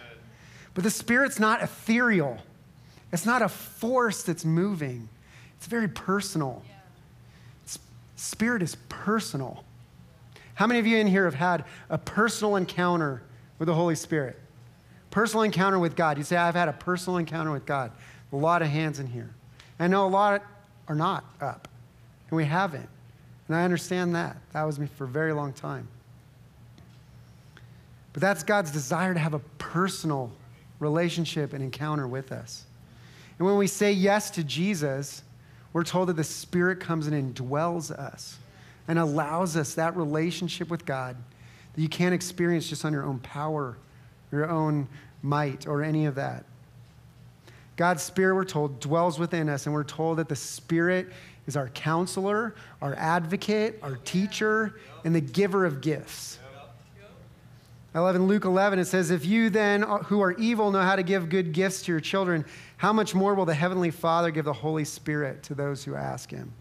[0.74, 2.38] But the Spirit's not ethereal.
[3.10, 5.08] It's not a force that's moving.
[5.56, 6.62] It's very personal.
[8.16, 9.64] Spirit is personal.
[10.54, 13.22] How many of you in here have had a personal encounter
[13.58, 14.38] with the Holy Spirit?
[15.10, 16.18] Personal encounter with God.
[16.18, 17.92] You say, I've had a personal encounter with God.
[18.32, 19.30] A lot of hands in here.
[19.78, 20.42] I know a lot
[20.88, 21.68] are not up,
[22.28, 22.88] and we haven't.
[23.48, 24.36] And I understand that.
[24.52, 25.88] That was me for a very long time.
[28.12, 30.30] But that's God's desire to have a personal
[30.78, 32.64] relationship and encounter with us.
[33.38, 35.22] And when we say yes to Jesus,
[35.72, 38.38] we're told that the Spirit comes and indwells us
[38.86, 41.16] and allows us that relationship with God
[41.74, 43.76] that you can't experience just on your own power,
[44.32, 44.88] your own
[45.22, 46.44] might, or any of that.
[47.76, 51.08] God's Spirit, we're told, dwells within us, and we're told that the Spirit
[51.46, 56.38] is our counselor, our advocate, our teacher, and the giver of gifts.
[57.92, 60.82] I love in Luke 11, it says, If you then, uh, who are evil, know
[60.82, 62.44] how to give good gifts to your children,
[62.76, 66.30] how much more will the Heavenly Father give the Holy Spirit to those who ask
[66.30, 66.52] Him?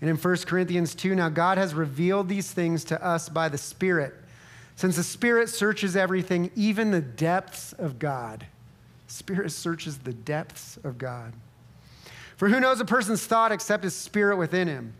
[0.00, 3.58] And in 1 Corinthians 2, now God has revealed these things to us by the
[3.58, 4.14] Spirit,
[4.78, 8.46] since the Spirit searches everything, even the depths of God.
[9.08, 11.32] Spirit searches the depths of God.
[12.36, 14.94] For who knows a person's thought except his spirit within him?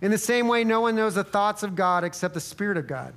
[0.00, 2.86] In the same way, no one knows the thoughts of God except the Spirit of
[2.86, 3.12] God.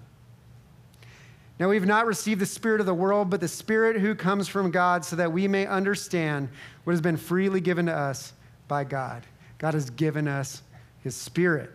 [1.57, 4.71] Now, we've not received the Spirit of the world, but the Spirit who comes from
[4.71, 6.49] God, so that we may understand
[6.83, 8.33] what has been freely given to us
[8.67, 9.23] by God.
[9.57, 10.63] God has given us
[11.01, 11.71] his spirit.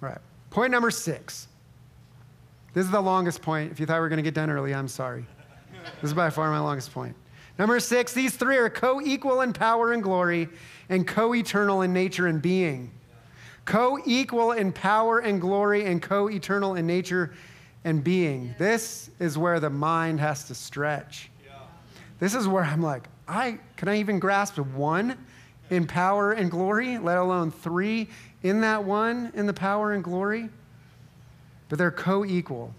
[0.00, 0.18] Right.
[0.50, 1.48] Point number six.
[2.74, 3.70] This is the longest point.
[3.70, 5.26] If you thought we were going to get done early, I'm sorry.
[6.00, 7.14] This is by far my longest point.
[7.58, 10.48] Number six, these three are co equal in power and glory
[10.88, 12.90] and co eternal in nature and being.
[13.64, 17.34] Co equal in power and glory and co eternal in nature
[17.84, 18.54] and being.
[18.58, 21.30] This is where the mind has to stretch.
[22.20, 25.18] This is where I'm like, I can I even grasp one?
[25.72, 28.08] in power and glory, let alone three
[28.42, 30.50] in that one in the power and glory.
[31.72, 32.74] But they're co equal.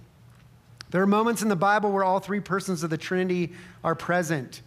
[0.91, 3.53] There are moments in the Bible where all three persons of the Trinity
[3.83, 4.61] are present.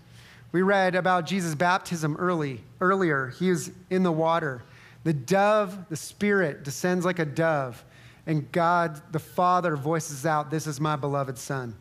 [0.50, 3.28] We read about Jesus' baptism early, earlier.
[3.38, 4.64] He is in the water.
[5.04, 7.84] The dove, the Spirit, descends like a dove,
[8.26, 11.76] and God, the Father, voices out, This is my beloved Son.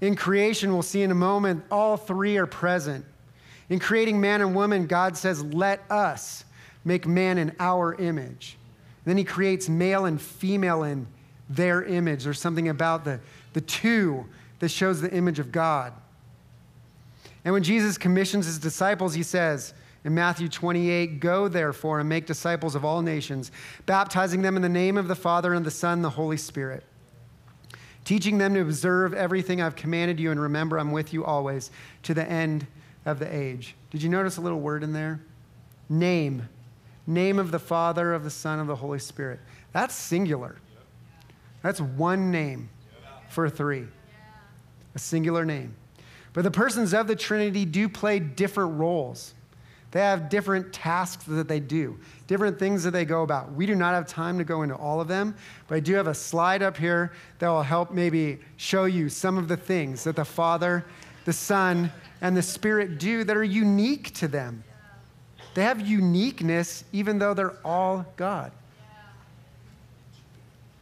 [0.00, 3.04] In creation, we'll see in a moment, all three are present.
[3.68, 6.44] In creating man and woman, God says, Let us
[6.84, 8.56] make man in our image.
[9.04, 11.06] Then he creates male and female in
[11.48, 12.24] their image.
[12.24, 13.20] There's something about the,
[13.52, 14.26] the two
[14.60, 15.92] that shows the image of God.
[17.44, 22.26] And when Jesus commissions his disciples, he says in Matthew 28 Go therefore and make
[22.26, 23.52] disciples of all nations,
[23.84, 26.84] baptizing them in the name of the Father and the Son and the Holy Spirit,
[28.04, 31.70] teaching them to observe everything I've commanded you, and remember, I'm with you always
[32.04, 32.66] to the end
[33.04, 33.74] of the age.
[33.90, 35.20] Did you notice a little word in there?
[35.90, 36.48] Name.
[37.06, 39.40] Name of the Father, of the Son, of the Holy Spirit.
[39.72, 40.56] That's singular.
[41.62, 42.68] That's one name
[43.28, 43.86] for three,
[44.94, 45.74] a singular name.
[46.32, 49.34] But the persons of the Trinity do play different roles.
[49.92, 53.52] They have different tasks that they do, different things that they go about.
[53.52, 55.36] We do not have time to go into all of them,
[55.68, 59.38] but I do have a slide up here that will help maybe show you some
[59.38, 60.84] of the things that the Father,
[61.24, 64.64] the Son, and the Spirit do that are unique to them.
[65.54, 68.52] They have uniqueness even though they're all God.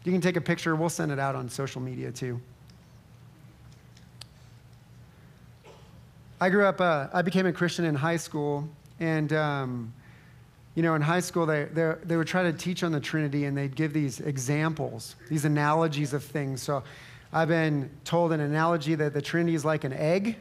[0.04, 2.40] You can take a picture, we'll send it out on social media too.
[6.40, 9.92] I grew up, uh, I became a Christian in high school, and um,
[10.74, 13.44] you know, in high school, they, they, they would try to teach on the Trinity
[13.44, 16.62] and they'd give these examples, these analogies of things.
[16.62, 16.82] So
[17.32, 20.36] I've been told an analogy that the Trinity is like an egg,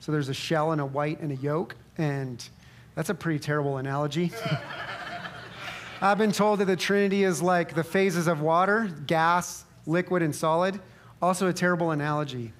[0.00, 2.46] so there's a shell and a white and a yolk, and
[2.94, 4.32] that's a pretty terrible analogy.
[6.00, 10.34] I've been told that the Trinity is like the phases of water gas, liquid, and
[10.34, 10.80] solid.
[11.22, 12.52] Also, a terrible analogy.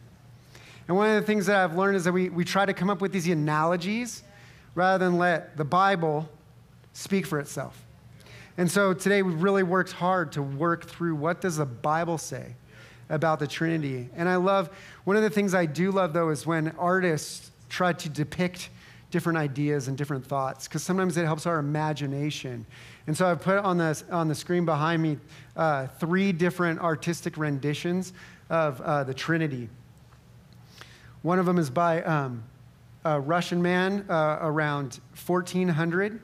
[0.89, 2.91] And one of the things that I've learned is that we, we try to come
[2.91, 4.23] up with these analogies
[4.75, 6.29] rather than let the Bible
[6.93, 7.85] speak for itself.
[8.57, 12.55] And so today we've really worked hard to work through what does the Bible say
[13.09, 14.09] about the Trinity.
[14.15, 14.71] And I love,
[15.05, 18.71] one of the things I do love though is when artists try to depict
[19.15, 22.67] different ideas and different thoughts, because sometimes it helps our imagination.
[23.07, 25.19] And so I've put on the, on the screen behind me
[25.55, 28.13] uh, three different artistic renditions
[28.51, 29.69] of uh, the Trinity.
[31.23, 32.43] One of them is by um,
[33.05, 36.21] a Russian man uh, around 1400.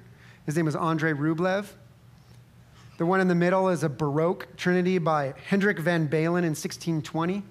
[0.46, 1.66] His name is Andrei Rublev.
[2.98, 7.44] The one in the middle is a Baroque Trinity by Hendrik van Balen in 1620.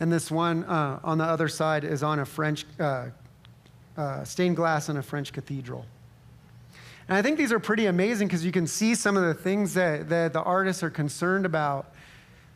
[0.00, 2.64] And this one uh, on the other side is on a French
[4.00, 5.84] uh, stained glass in a French cathedral.
[7.06, 9.74] And I think these are pretty amazing because you can see some of the things
[9.74, 11.92] that, that the artists are concerned about.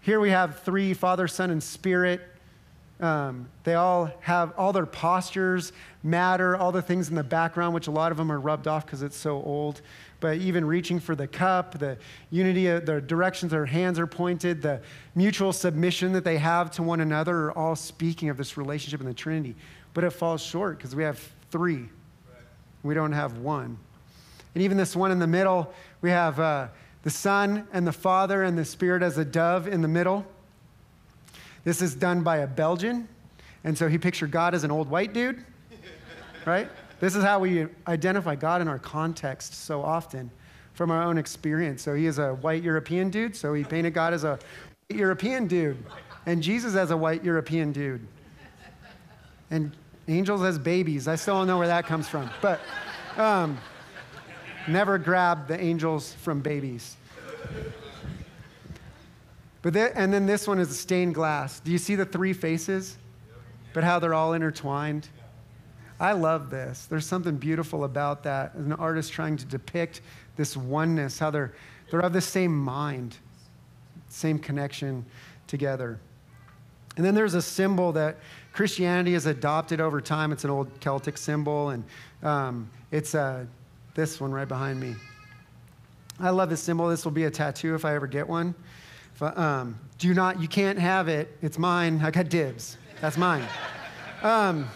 [0.00, 2.22] Here we have three Father, Son, and Spirit.
[2.98, 5.72] Um, they all have all their postures
[6.02, 8.86] matter, all the things in the background, which a lot of them are rubbed off
[8.86, 9.82] because it's so old.
[10.20, 11.98] But even reaching for the cup, the
[12.30, 14.80] unity, of the directions their hands are pointed, the
[15.14, 19.06] mutual submission that they have to one another are all speaking of this relationship in
[19.06, 19.54] the Trinity.
[19.92, 21.88] But it falls short because we have three,
[22.82, 23.78] we don't have one.
[24.56, 26.66] And even this one in the middle, we have uh,
[27.04, 30.26] the Son and the Father and the Spirit as a dove in the middle.
[31.62, 33.06] This is done by a Belgian.
[33.62, 35.44] And so he pictured God as an old white dude,
[36.44, 36.68] right?
[36.98, 40.32] This is how we identify God in our context so often
[40.72, 41.82] from our own experience.
[41.82, 44.40] So he is a white European dude, so he painted God as a
[44.88, 45.76] European dude,
[46.26, 48.04] and Jesus as a white European dude.
[49.52, 49.70] And
[50.08, 51.08] angels as babies.
[51.08, 52.30] I still don't know where that comes from.
[52.40, 52.60] But
[53.16, 53.58] um,
[54.68, 56.96] never grab the angels from babies.
[59.62, 61.60] But and then this one is stained glass.
[61.60, 62.98] Do you see the three faces?
[63.72, 65.08] But how they're all intertwined?
[65.98, 66.86] I love this.
[66.86, 68.54] There's something beautiful about that.
[68.54, 70.02] An artist trying to depict
[70.36, 71.54] this oneness, how they're,
[71.90, 73.16] they're of the same mind,
[74.08, 75.04] same connection
[75.46, 75.98] together.
[76.96, 78.18] And then there's a symbol that
[78.54, 80.30] Christianity is adopted over time.
[80.30, 81.84] It's an old Celtic symbol, and
[82.22, 83.46] um, it's uh,
[83.94, 84.94] this one right behind me.
[86.20, 86.88] I love this symbol.
[86.88, 88.54] This will be a tattoo if I ever get one.
[89.20, 91.36] I, um, do not, you can't have it.
[91.42, 92.00] It's mine.
[92.02, 92.78] I got dibs.
[93.00, 93.44] That's mine.
[94.22, 94.70] Um,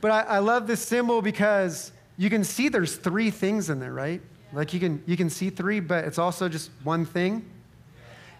[0.00, 3.92] but I, I love this symbol because you can see there's three things in there,
[3.92, 4.20] right?
[4.52, 7.48] Like you can, you can see three, but it's also just one thing.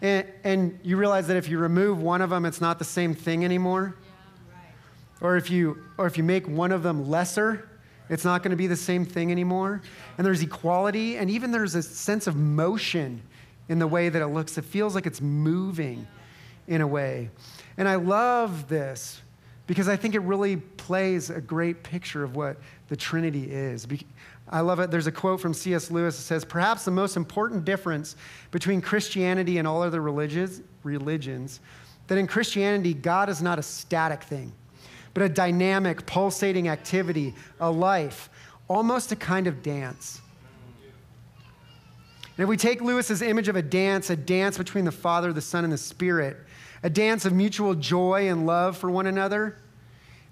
[0.00, 3.14] And, and you realize that if you remove one of them, it's not the same
[3.14, 3.96] thing anymore.
[4.00, 4.74] Yeah, right.
[5.20, 7.68] Or if you, or if you make one of them lesser,
[8.08, 9.82] it's not going to be the same thing anymore.
[10.16, 13.22] And there's equality, and even there's a sense of motion
[13.68, 14.56] in the way that it looks.
[14.56, 16.06] It feels like it's moving
[16.66, 17.30] in a way.
[17.76, 19.20] And I love this
[19.66, 22.56] because I think it really plays a great picture of what
[22.88, 23.86] the Trinity is.
[24.50, 24.90] I love it.
[24.90, 25.90] There's a quote from C.S.
[25.90, 28.16] Lewis that says, Perhaps the most important difference
[28.50, 31.60] between Christianity and all other religions, religions
[32.06, 34.52] that in Christianity, God is not a static thing,
[35.14, 38.30] but a dynamic, pulsating activity, a life,
[38.66, 40.20] almost a kind of dance.
[42.36, 45.40] And if we take Lewis's image of a dance, a dance between the Father, the
[45.40, 46.36] Son, and the Spirit,
[46.82, 49.58] a dance of mutual joy and love for one another,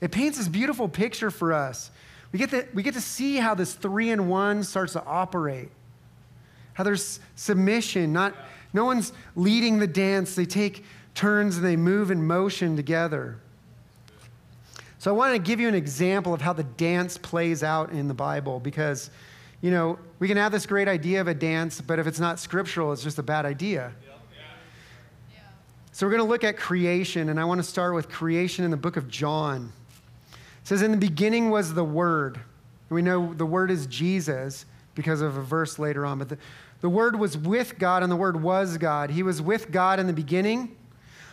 [0.01, 1.91] it paints this beautiful picture for us
[2.33, 5.71] we get, to, we get to see how this three in one starts to operate.
[6.75, 8.35] How there's submission, not,
[8.73, 10.35] no one's leading the dance.
[10.35, 13.39] They take turns and they move in motion together.
[14.99, 18.09] So I want to give you an example of how the dance plays out in
[18.09, 19.11] the Bible because,
[19.63, 22.41] you know, we can have this great idea of a dance, but if it's not
[22.41, 23.93] scriptural, it's just a bad idea.
[25.93, 28.71] So we're going to look at creation, and I want to start with creation in
[28.71, 29.73] the book of John.
[30.67, 32.41] Says, In the beginning was the Word.
[32.91, 36.39] We know the Word is Jesus because of a verse later on, but the,
[36.81, 39.11] the Word was with God, and the Word was God.
[39.11, 40.75] He was with God in the beginning.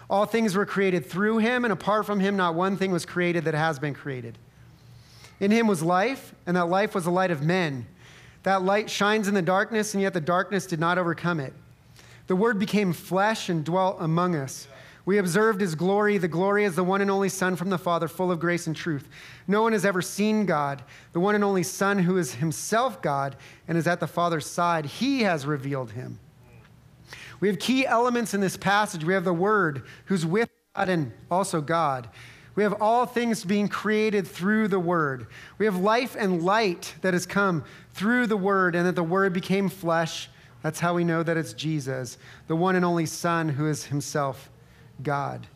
[0.08, 3.46] All things were created through him, and apart from him, not one thing was created
[3.46, 4.38] that has been created.
[5.40, 7.88] In him was life, and that life was the light of men.
[8.44, 11.54] That light shines in the darkness, and yet the darkness did not overcome it.
[12.28, 14.68] The Word became flesh and dwelt among us.
[15.06, 16.18] We observed his glory.
[16.18, 18.76] The glory is the one and only Son from the Father, full of grace and
[18.76, 19.10] truth.
[19.48, 20.82] No one has ever seen God,
[21.12, 23.36] the one and only Son who is himself God
[23.68, 24.86] and is at the Father's side.
[24.86, 26.20] He has revealed him.
[27.42, 29.04] We have key elements in this passage.
[29.04, 32.08] We have the Word, who's with God and also God.
[32.56, 35.28] We have all things being created through the Word.
[35.58, 39.34] We have life and light that has come through the Word, and that the Word
[39.34, 40.30] became flesh.
[40.62, 44.50] That's how we know that it's Jesus, the one and only Son who is Himself
[45.02, 45.48] God.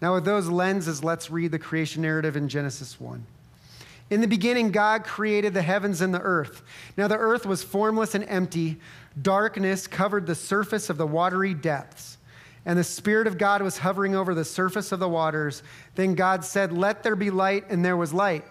[0.00, 3.24] Now, with those lenses, let's read the creation narrative in Genesis 1.
[4.08, 6.62] In the beginning, God created the heavens and the earth.
[6.96, 8.80] Now, the earth was formless and empty.
[9.20, 12.18] Darkness covered the surface of the watery depths,
[12.66, 15.62] and the Spirit of God was hovering over the surface of the waters.
[15.94, 18.44] Then God said, Let there be light, and there was light.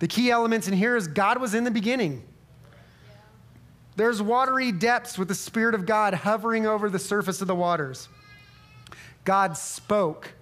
[0.00, 2.24] The key elements in here is God was in the beginning.
[3.94, 8.08] There's watery depths with the Spirit of God hovering over the surface of the waters.
[9.24, 10.34] God spoke,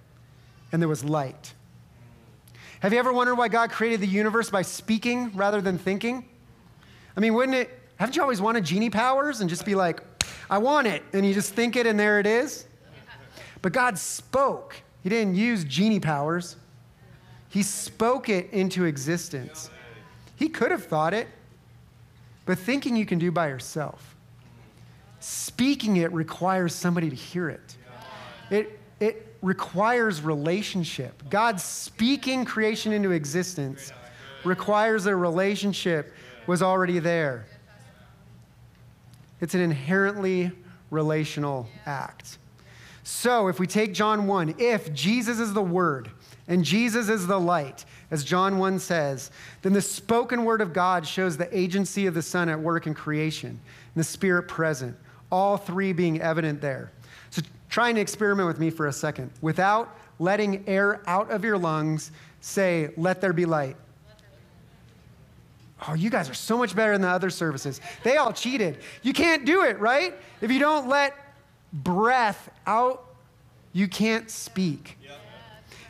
[0.71, 1.53] and there was light.
[2.79, 6.25] Have you ever wondered why God created the universe by speaking rather than thinking?
[7.15, 10.01] I mean, wouldn't it, haven't you always wanted genie powers and just be like,
[10.49, 12.65] I want it, and you just think it and there it is?
[13.61, 14.75] But God spoke.
[15.03, 16.55] He didn't use genie powers,
[17.49, 19.69] He spoke it into existence.
[20.35, 21.27] He could have thought it,
[22.45, 24.15] but thinking you can do by yourself.
[25.19, 27.77] Speaking it requires somebody to hear it.
[28.51, 31.23] It, it requires relationship.
[31.29, 33.91] God speaking creation into existence
[34.43, 36.13] requires a relationship
[36.45, 37.45] was already there.
[39.39, 40.51] It's an inherently
[40.91, 42.37] relational act.
[43.03, 46.11] So, if we take John 1, if Jesus is the Word
[46.47, 49.31] and Jesus is the light, as John 1 says,
[49.61, 52.93] then the spoken word of God shows the agency of the Son at work in
[52.93, 53.59] creation and
[53.95, 54.95] the Spirit present,
[55.31, 56.91] all three being evident there.
[57.71, 59.31] So, try and experiment with me for a second.
[59.41, 62.11] Without letting air out of your lungs,
[62.41, 63.77] say, Let there be light.
[65.87, 67.81] Oh, you guys are so much better than the other services.
[68.03, 68.77] They all cheated.
[69.01, 70.13] You can't do it, right?
[70.39, 71.15] If you don't let
[71.73, 73.15] breath out,
[73.73, 74.97] you can't speak.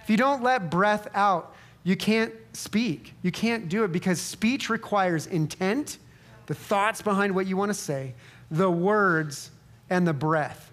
[0.04, 3.14] If you don't let breath out, you can't speak.
[3.22, 5.98] You can't do it because speech requires intent,
[6.46, 8.14] the thoughts behind what you want to say,
[8.50, 9.52] the words,
[9.90, 10.71] and the breath.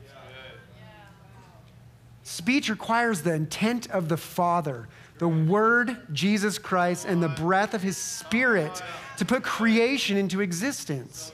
[2.28, 7.80] Speech requires the intent of the Father, the Word, Jesus Christ, and the breath of
[7.80, 8.82] His Spirit
[9.16, 11.32] to put creation into existence.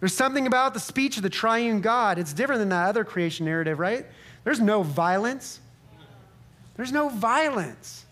[0.00, 2.18] There's something about the speech of the triune God.
[2.18, 4.06] It's different than that other creation narrative, right?
[4.42, 5.60] There's no violence.
[6.74, 8.04] There's no violence.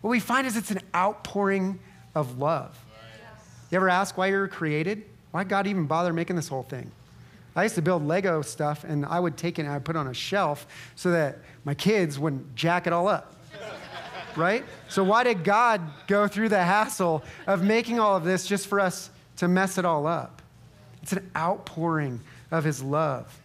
[0.00, 1.78] What we find is it's an outpouring
[2.12, 2.76] of love.
[3.70, 5.04] You ever ask why you were created?
[5.30, 6.90] Why God even bother making this whole thing?
[7.56, 9.98] I used to build Lego stuff and I would take it and I'd put it
[9.98, 13.34] on a shelf so that my kids wouldn't jack it all up.
[14.36, 14.62] right?
[14.88, 18.78] So, why did God go through the hassle of making all of this just for
[18.78, 20.42] us to mess it all up?
[21.02, 23.40] It's an outpouring of His love.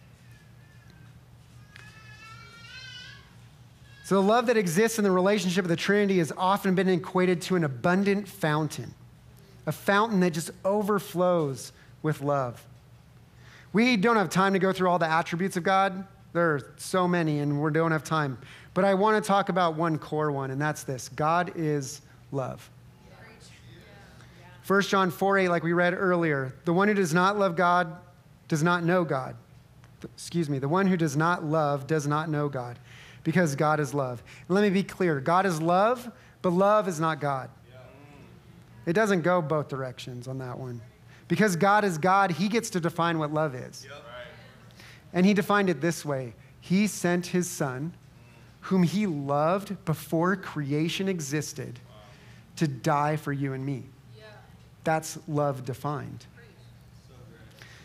[4.04, 7.40] So, the love that exists in the relationship of the Trinity has often been equated
[7.42, 8.92] to an abundant fountain,
[9.64, 12.62] a fountain that just overflows with love.
[13.72, 16.06] We don't have time to go through all the attributes of God.
[16.32, 18.38] There are so many, and we don't have time.
[18.74, 22.70] But I want to talk about one core one, and that's this God is love.
[24.66, 27.96] 1 John 4 8, like we read earlier, the one who does not love God
[28.48, 29.36] does not know God.
[30.04, 32.78] Excuse me, the one who does not love does not know God
[33.24, 34.22] because God is love.
[34.48, 36.10] Let me be clear God is love,
[36.42, 37.50] but love is not God.
[38.86, 40.80] It doesn't go both directions on that one.
[41.28, 43.86] Because God is God, He gets to define what love is.
[45.12, 47.94] And He defined it this way He sent His Son,
[48.62, 51.80] whom He loved before creation existed,
[52.56, 53.84] to die for you and me.
[54.84, 56.26] That's love defined.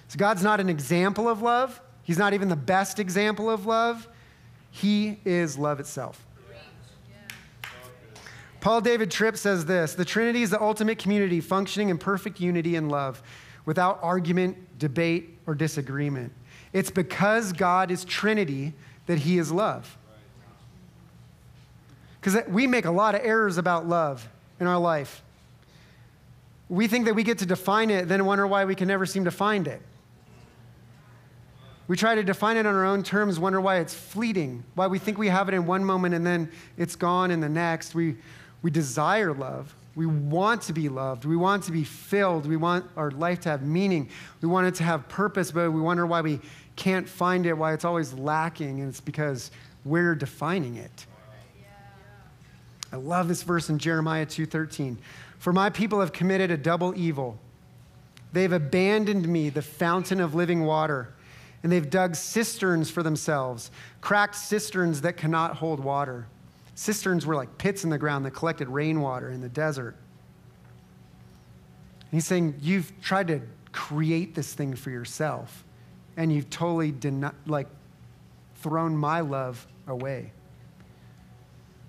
[0.07, 1.81] So God's not an example of love.
[2.03, 4.07] He's not even the best example of love.
[4.71, 6.25] He is love itself.
[8.60, 12.76] Paul David Tripp says this The Trinity is the ultimate community functioning in perfect unity
[12.76, 13.22] and love
[13.66, 16.32] without argument, debate, or disagreement.
[16.74, 18.74] It's because God is Trinity
[19.05, 19.97] that He is love.
[22.20, 24.28] Because we make a lot of errors about love
[24.60, 25.22] in our life.
[26.70, 29.26] We think that we get to define it, then wonder why we can never seem
[29.26, 29.82] to find it.
[31.88, 34.99] We try to define it on our own terms, wonder why it's fleeting, why we
[34.99, 37.95] think we have it in one moment and then it's gone in the next.
[37.95, 38.18] We,
[38.62, 39.74] we desire love.
[39.95, 41.26] We want to be loved.
[41.26, 42.45] We want to be filled.
[42.45, 44.10] We want our life to have meaning.
[44.41, 46.39] We want it to have purpose, but we wonder why we
[46.76, 49.49] can't find it, why it's always lacking, and it's because
[49.84, 51.05] we're defining it.
[52.93, 54.97] I love this verse in Jeremiah 2:13.
[55.39, 57.39] For my people have committed a double evil.
[58.34, 61.10] They've abandoned me, the fountain of living water
[61.64, 66.28] and they've dug cisterns for themselves, cracked cisterns that cannot hold water.
[66.78, 69.95] Cisterns were like pits in the ground that collected rainwater in the desert.
[72.01, 75.63] And he's saying, You've tried to create this thing for yourself,
[76.17, 77.65] and you've totally deni- like
[78.57, 80.32] thrown my love away.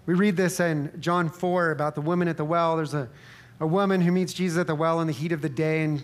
[0.06, 2.76] We read this in John 4 about the woman at the well.
[2.76, 3.10] There's a,
[3.60, 6.02] a woman who meets Jesus at the well in the heat of the day, and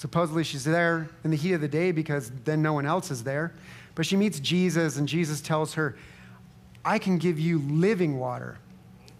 [0.00, 3.22] Supposedly, she's there in the heat of the day because then no one else is
[3.22, 3.52] there.
[3.94, 5.94] But she meets Jesus, and Jesus tells her,
[6.84, 8.58] I can give you living water.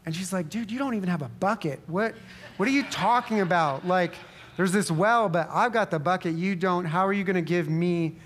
[0.06, 1.80] And she's like, dude, you don't even have a bucket.
[1.86, 2.14] What,
[2.56, 3.86] what are you talking about?
[3.86, 4.14] Like,
[4.56, 6.84] there's this well, but I've got the bucket, you don't.
[6.84, 8.16] How are you going to give me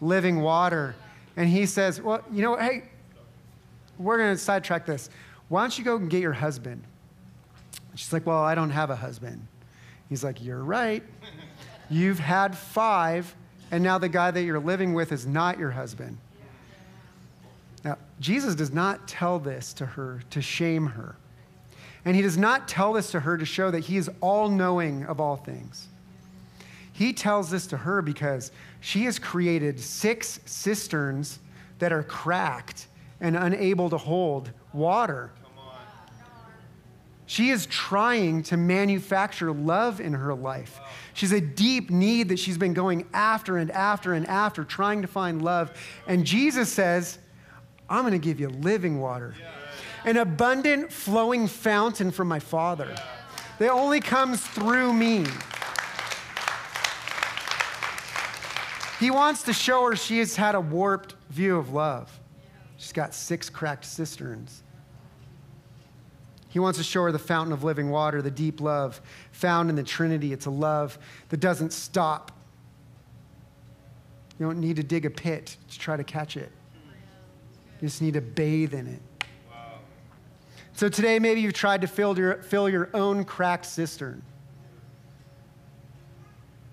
[0.00, 0.94] living water?
[1.36, 2.62] And he says, well, you know what?
[2.62, 2.84] Hey,
[3.98, 5.10] we're going to sidetrack this.
[5.48, 6.82] Why don't you go and get your husband?
[7.94, 9.46] She's like, Well, I don't have a husband.
[10.08, 11.02] He's like, You're right.
[11.90, 13.34] You've had five,
[13.70, 16.16] and now the guy that you're living with is not your husband.
[18.22, 21.16] Jesus does not tell this to her to shame her.
[22.04, 25.04] And he does not tell this to her to show that he is all knowing
[25.04, 25.88] of all things.
[26.92, 31.40] He tells this to her because she has created six cisterns
[31.80, 32.86] that are cracked
[33.20, 35.32] and unable to hold water.
[37.26, 40.78] She is trying to manufacture love in her life.
[41.14, 45.08] She's a deep need that she's been going after and after and after, trying to
[45.08, 45.72] find love.
[46.06, 47.18] And Jesus says,
[47.92, 49.34] I'm going to give you living water,
[50.06, 52.94] an abundant flowing fountain from my Father
[53.58, 55.26] that only comes through me.
[58.98, 62.18] He wants to show her she has had a warped view of love.
[62.78, 64.62] She's got six cracked cisterns.
[66.48, 69.76] He wants to show her the fountain of living water, the deep love found in
[69.76, 70.32] the Trinity.
[70.32, 72.32] It's a love that doesn't stop.
[74.38, 76.52] You don't need to dig a pit to try to catch it,
[77.82, 79.02] you just need to bathe in it.
[80.72, 84.22] So today, maybe you've tried to fill your, fill your own cracked cistern.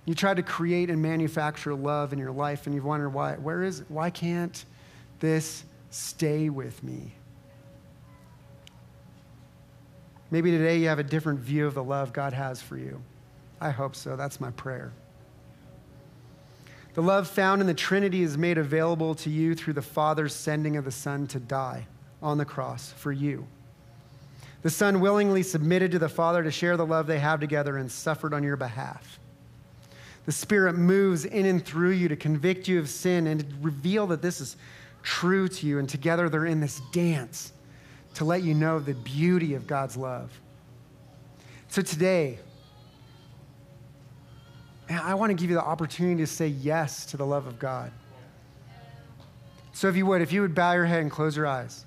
[0.05, 3.33] You tried to create and manufacture love in your life, and you've wondered why.
[3.33, 3.87] Where is it?
[3.89, 4.63] Why can't
[5.19, 7.13] this stay with me?
[10.31, 13.01] Maybe today you have a different view of the love God has for you.
[13.59, 14.15] I hope so.
[14.15, 14.93] That's my prayer.
[16.99, 20.75] The love found in the Trinity is made available to you through the Father's sending
[20.75, 21.87] of the Son to die
[22.21, 23.47] on the cross for you.
[24.63, 27.89] The Son willingly submitted to the Father to share the love they have together and
[27.89, 29.17] suffered on your behalf.
[30.25, 34.05] The Spirit moves in and through you to convict you of sin and to reveal
[34.07, 34.57] that this is
[35.01, 35.79] true to you.
[35.79, 37.53] And together they're in this dance
[38.15, 40.37] to let you know the beauty of God's love.
[41.69, 42.39] So today,
[44.89, 47.91] I want to give you the opportunity to say yes to the love of God.
[49.73, 51.85] So if you would, if you would bow your head and close your eyes.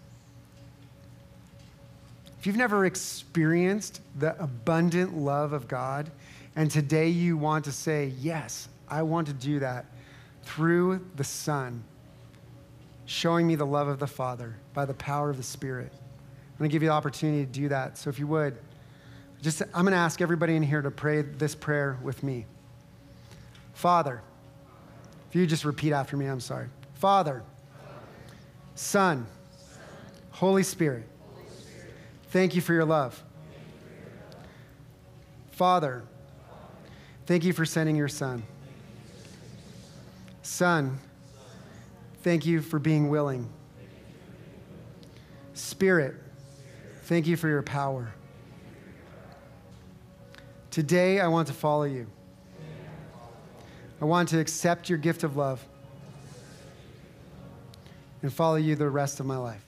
[2.39, 6.11] If you've never experienced the abundant love of God,
[6.57, 9.87] and today you want to say, Yes, I want to do that
[10.45, 11.83] through the Son,
[13.07, 15.93] showing me the love of the Father by the power of the Spirit.
[15.93, 17.97] I'm going to give you the opportunity to do that.
[17.97, 18.57] So if you would,
[19.41, 22.47] just I'm going to ask everybody in here to pray this prayer with me.
[23.73, 24.23] Father,
[25.29, 26.69] if you just repeat after me, I'm sorry.
[26.95, 27.43] Father,
[28.75, 29.27] Son,
[30.31, 31.05] Holy Spirit,
[32.29, 33.23] thank you for your love.
[35.53, 36.05] Father,
[37.27, 38.43] Thank you for sending your son.
[40.43, 40.99] Son,
[42.23, 43.49] thank you for being willing.
[45.55, 46.17] Spirit,
[47.05, 48.13] thank you for your power.
[50.71, 52.07] Today, I want to follow you.
[54.03, 55.65] I want to accept your gift of love
[58.21, 59.65] and follow you the rest of my life.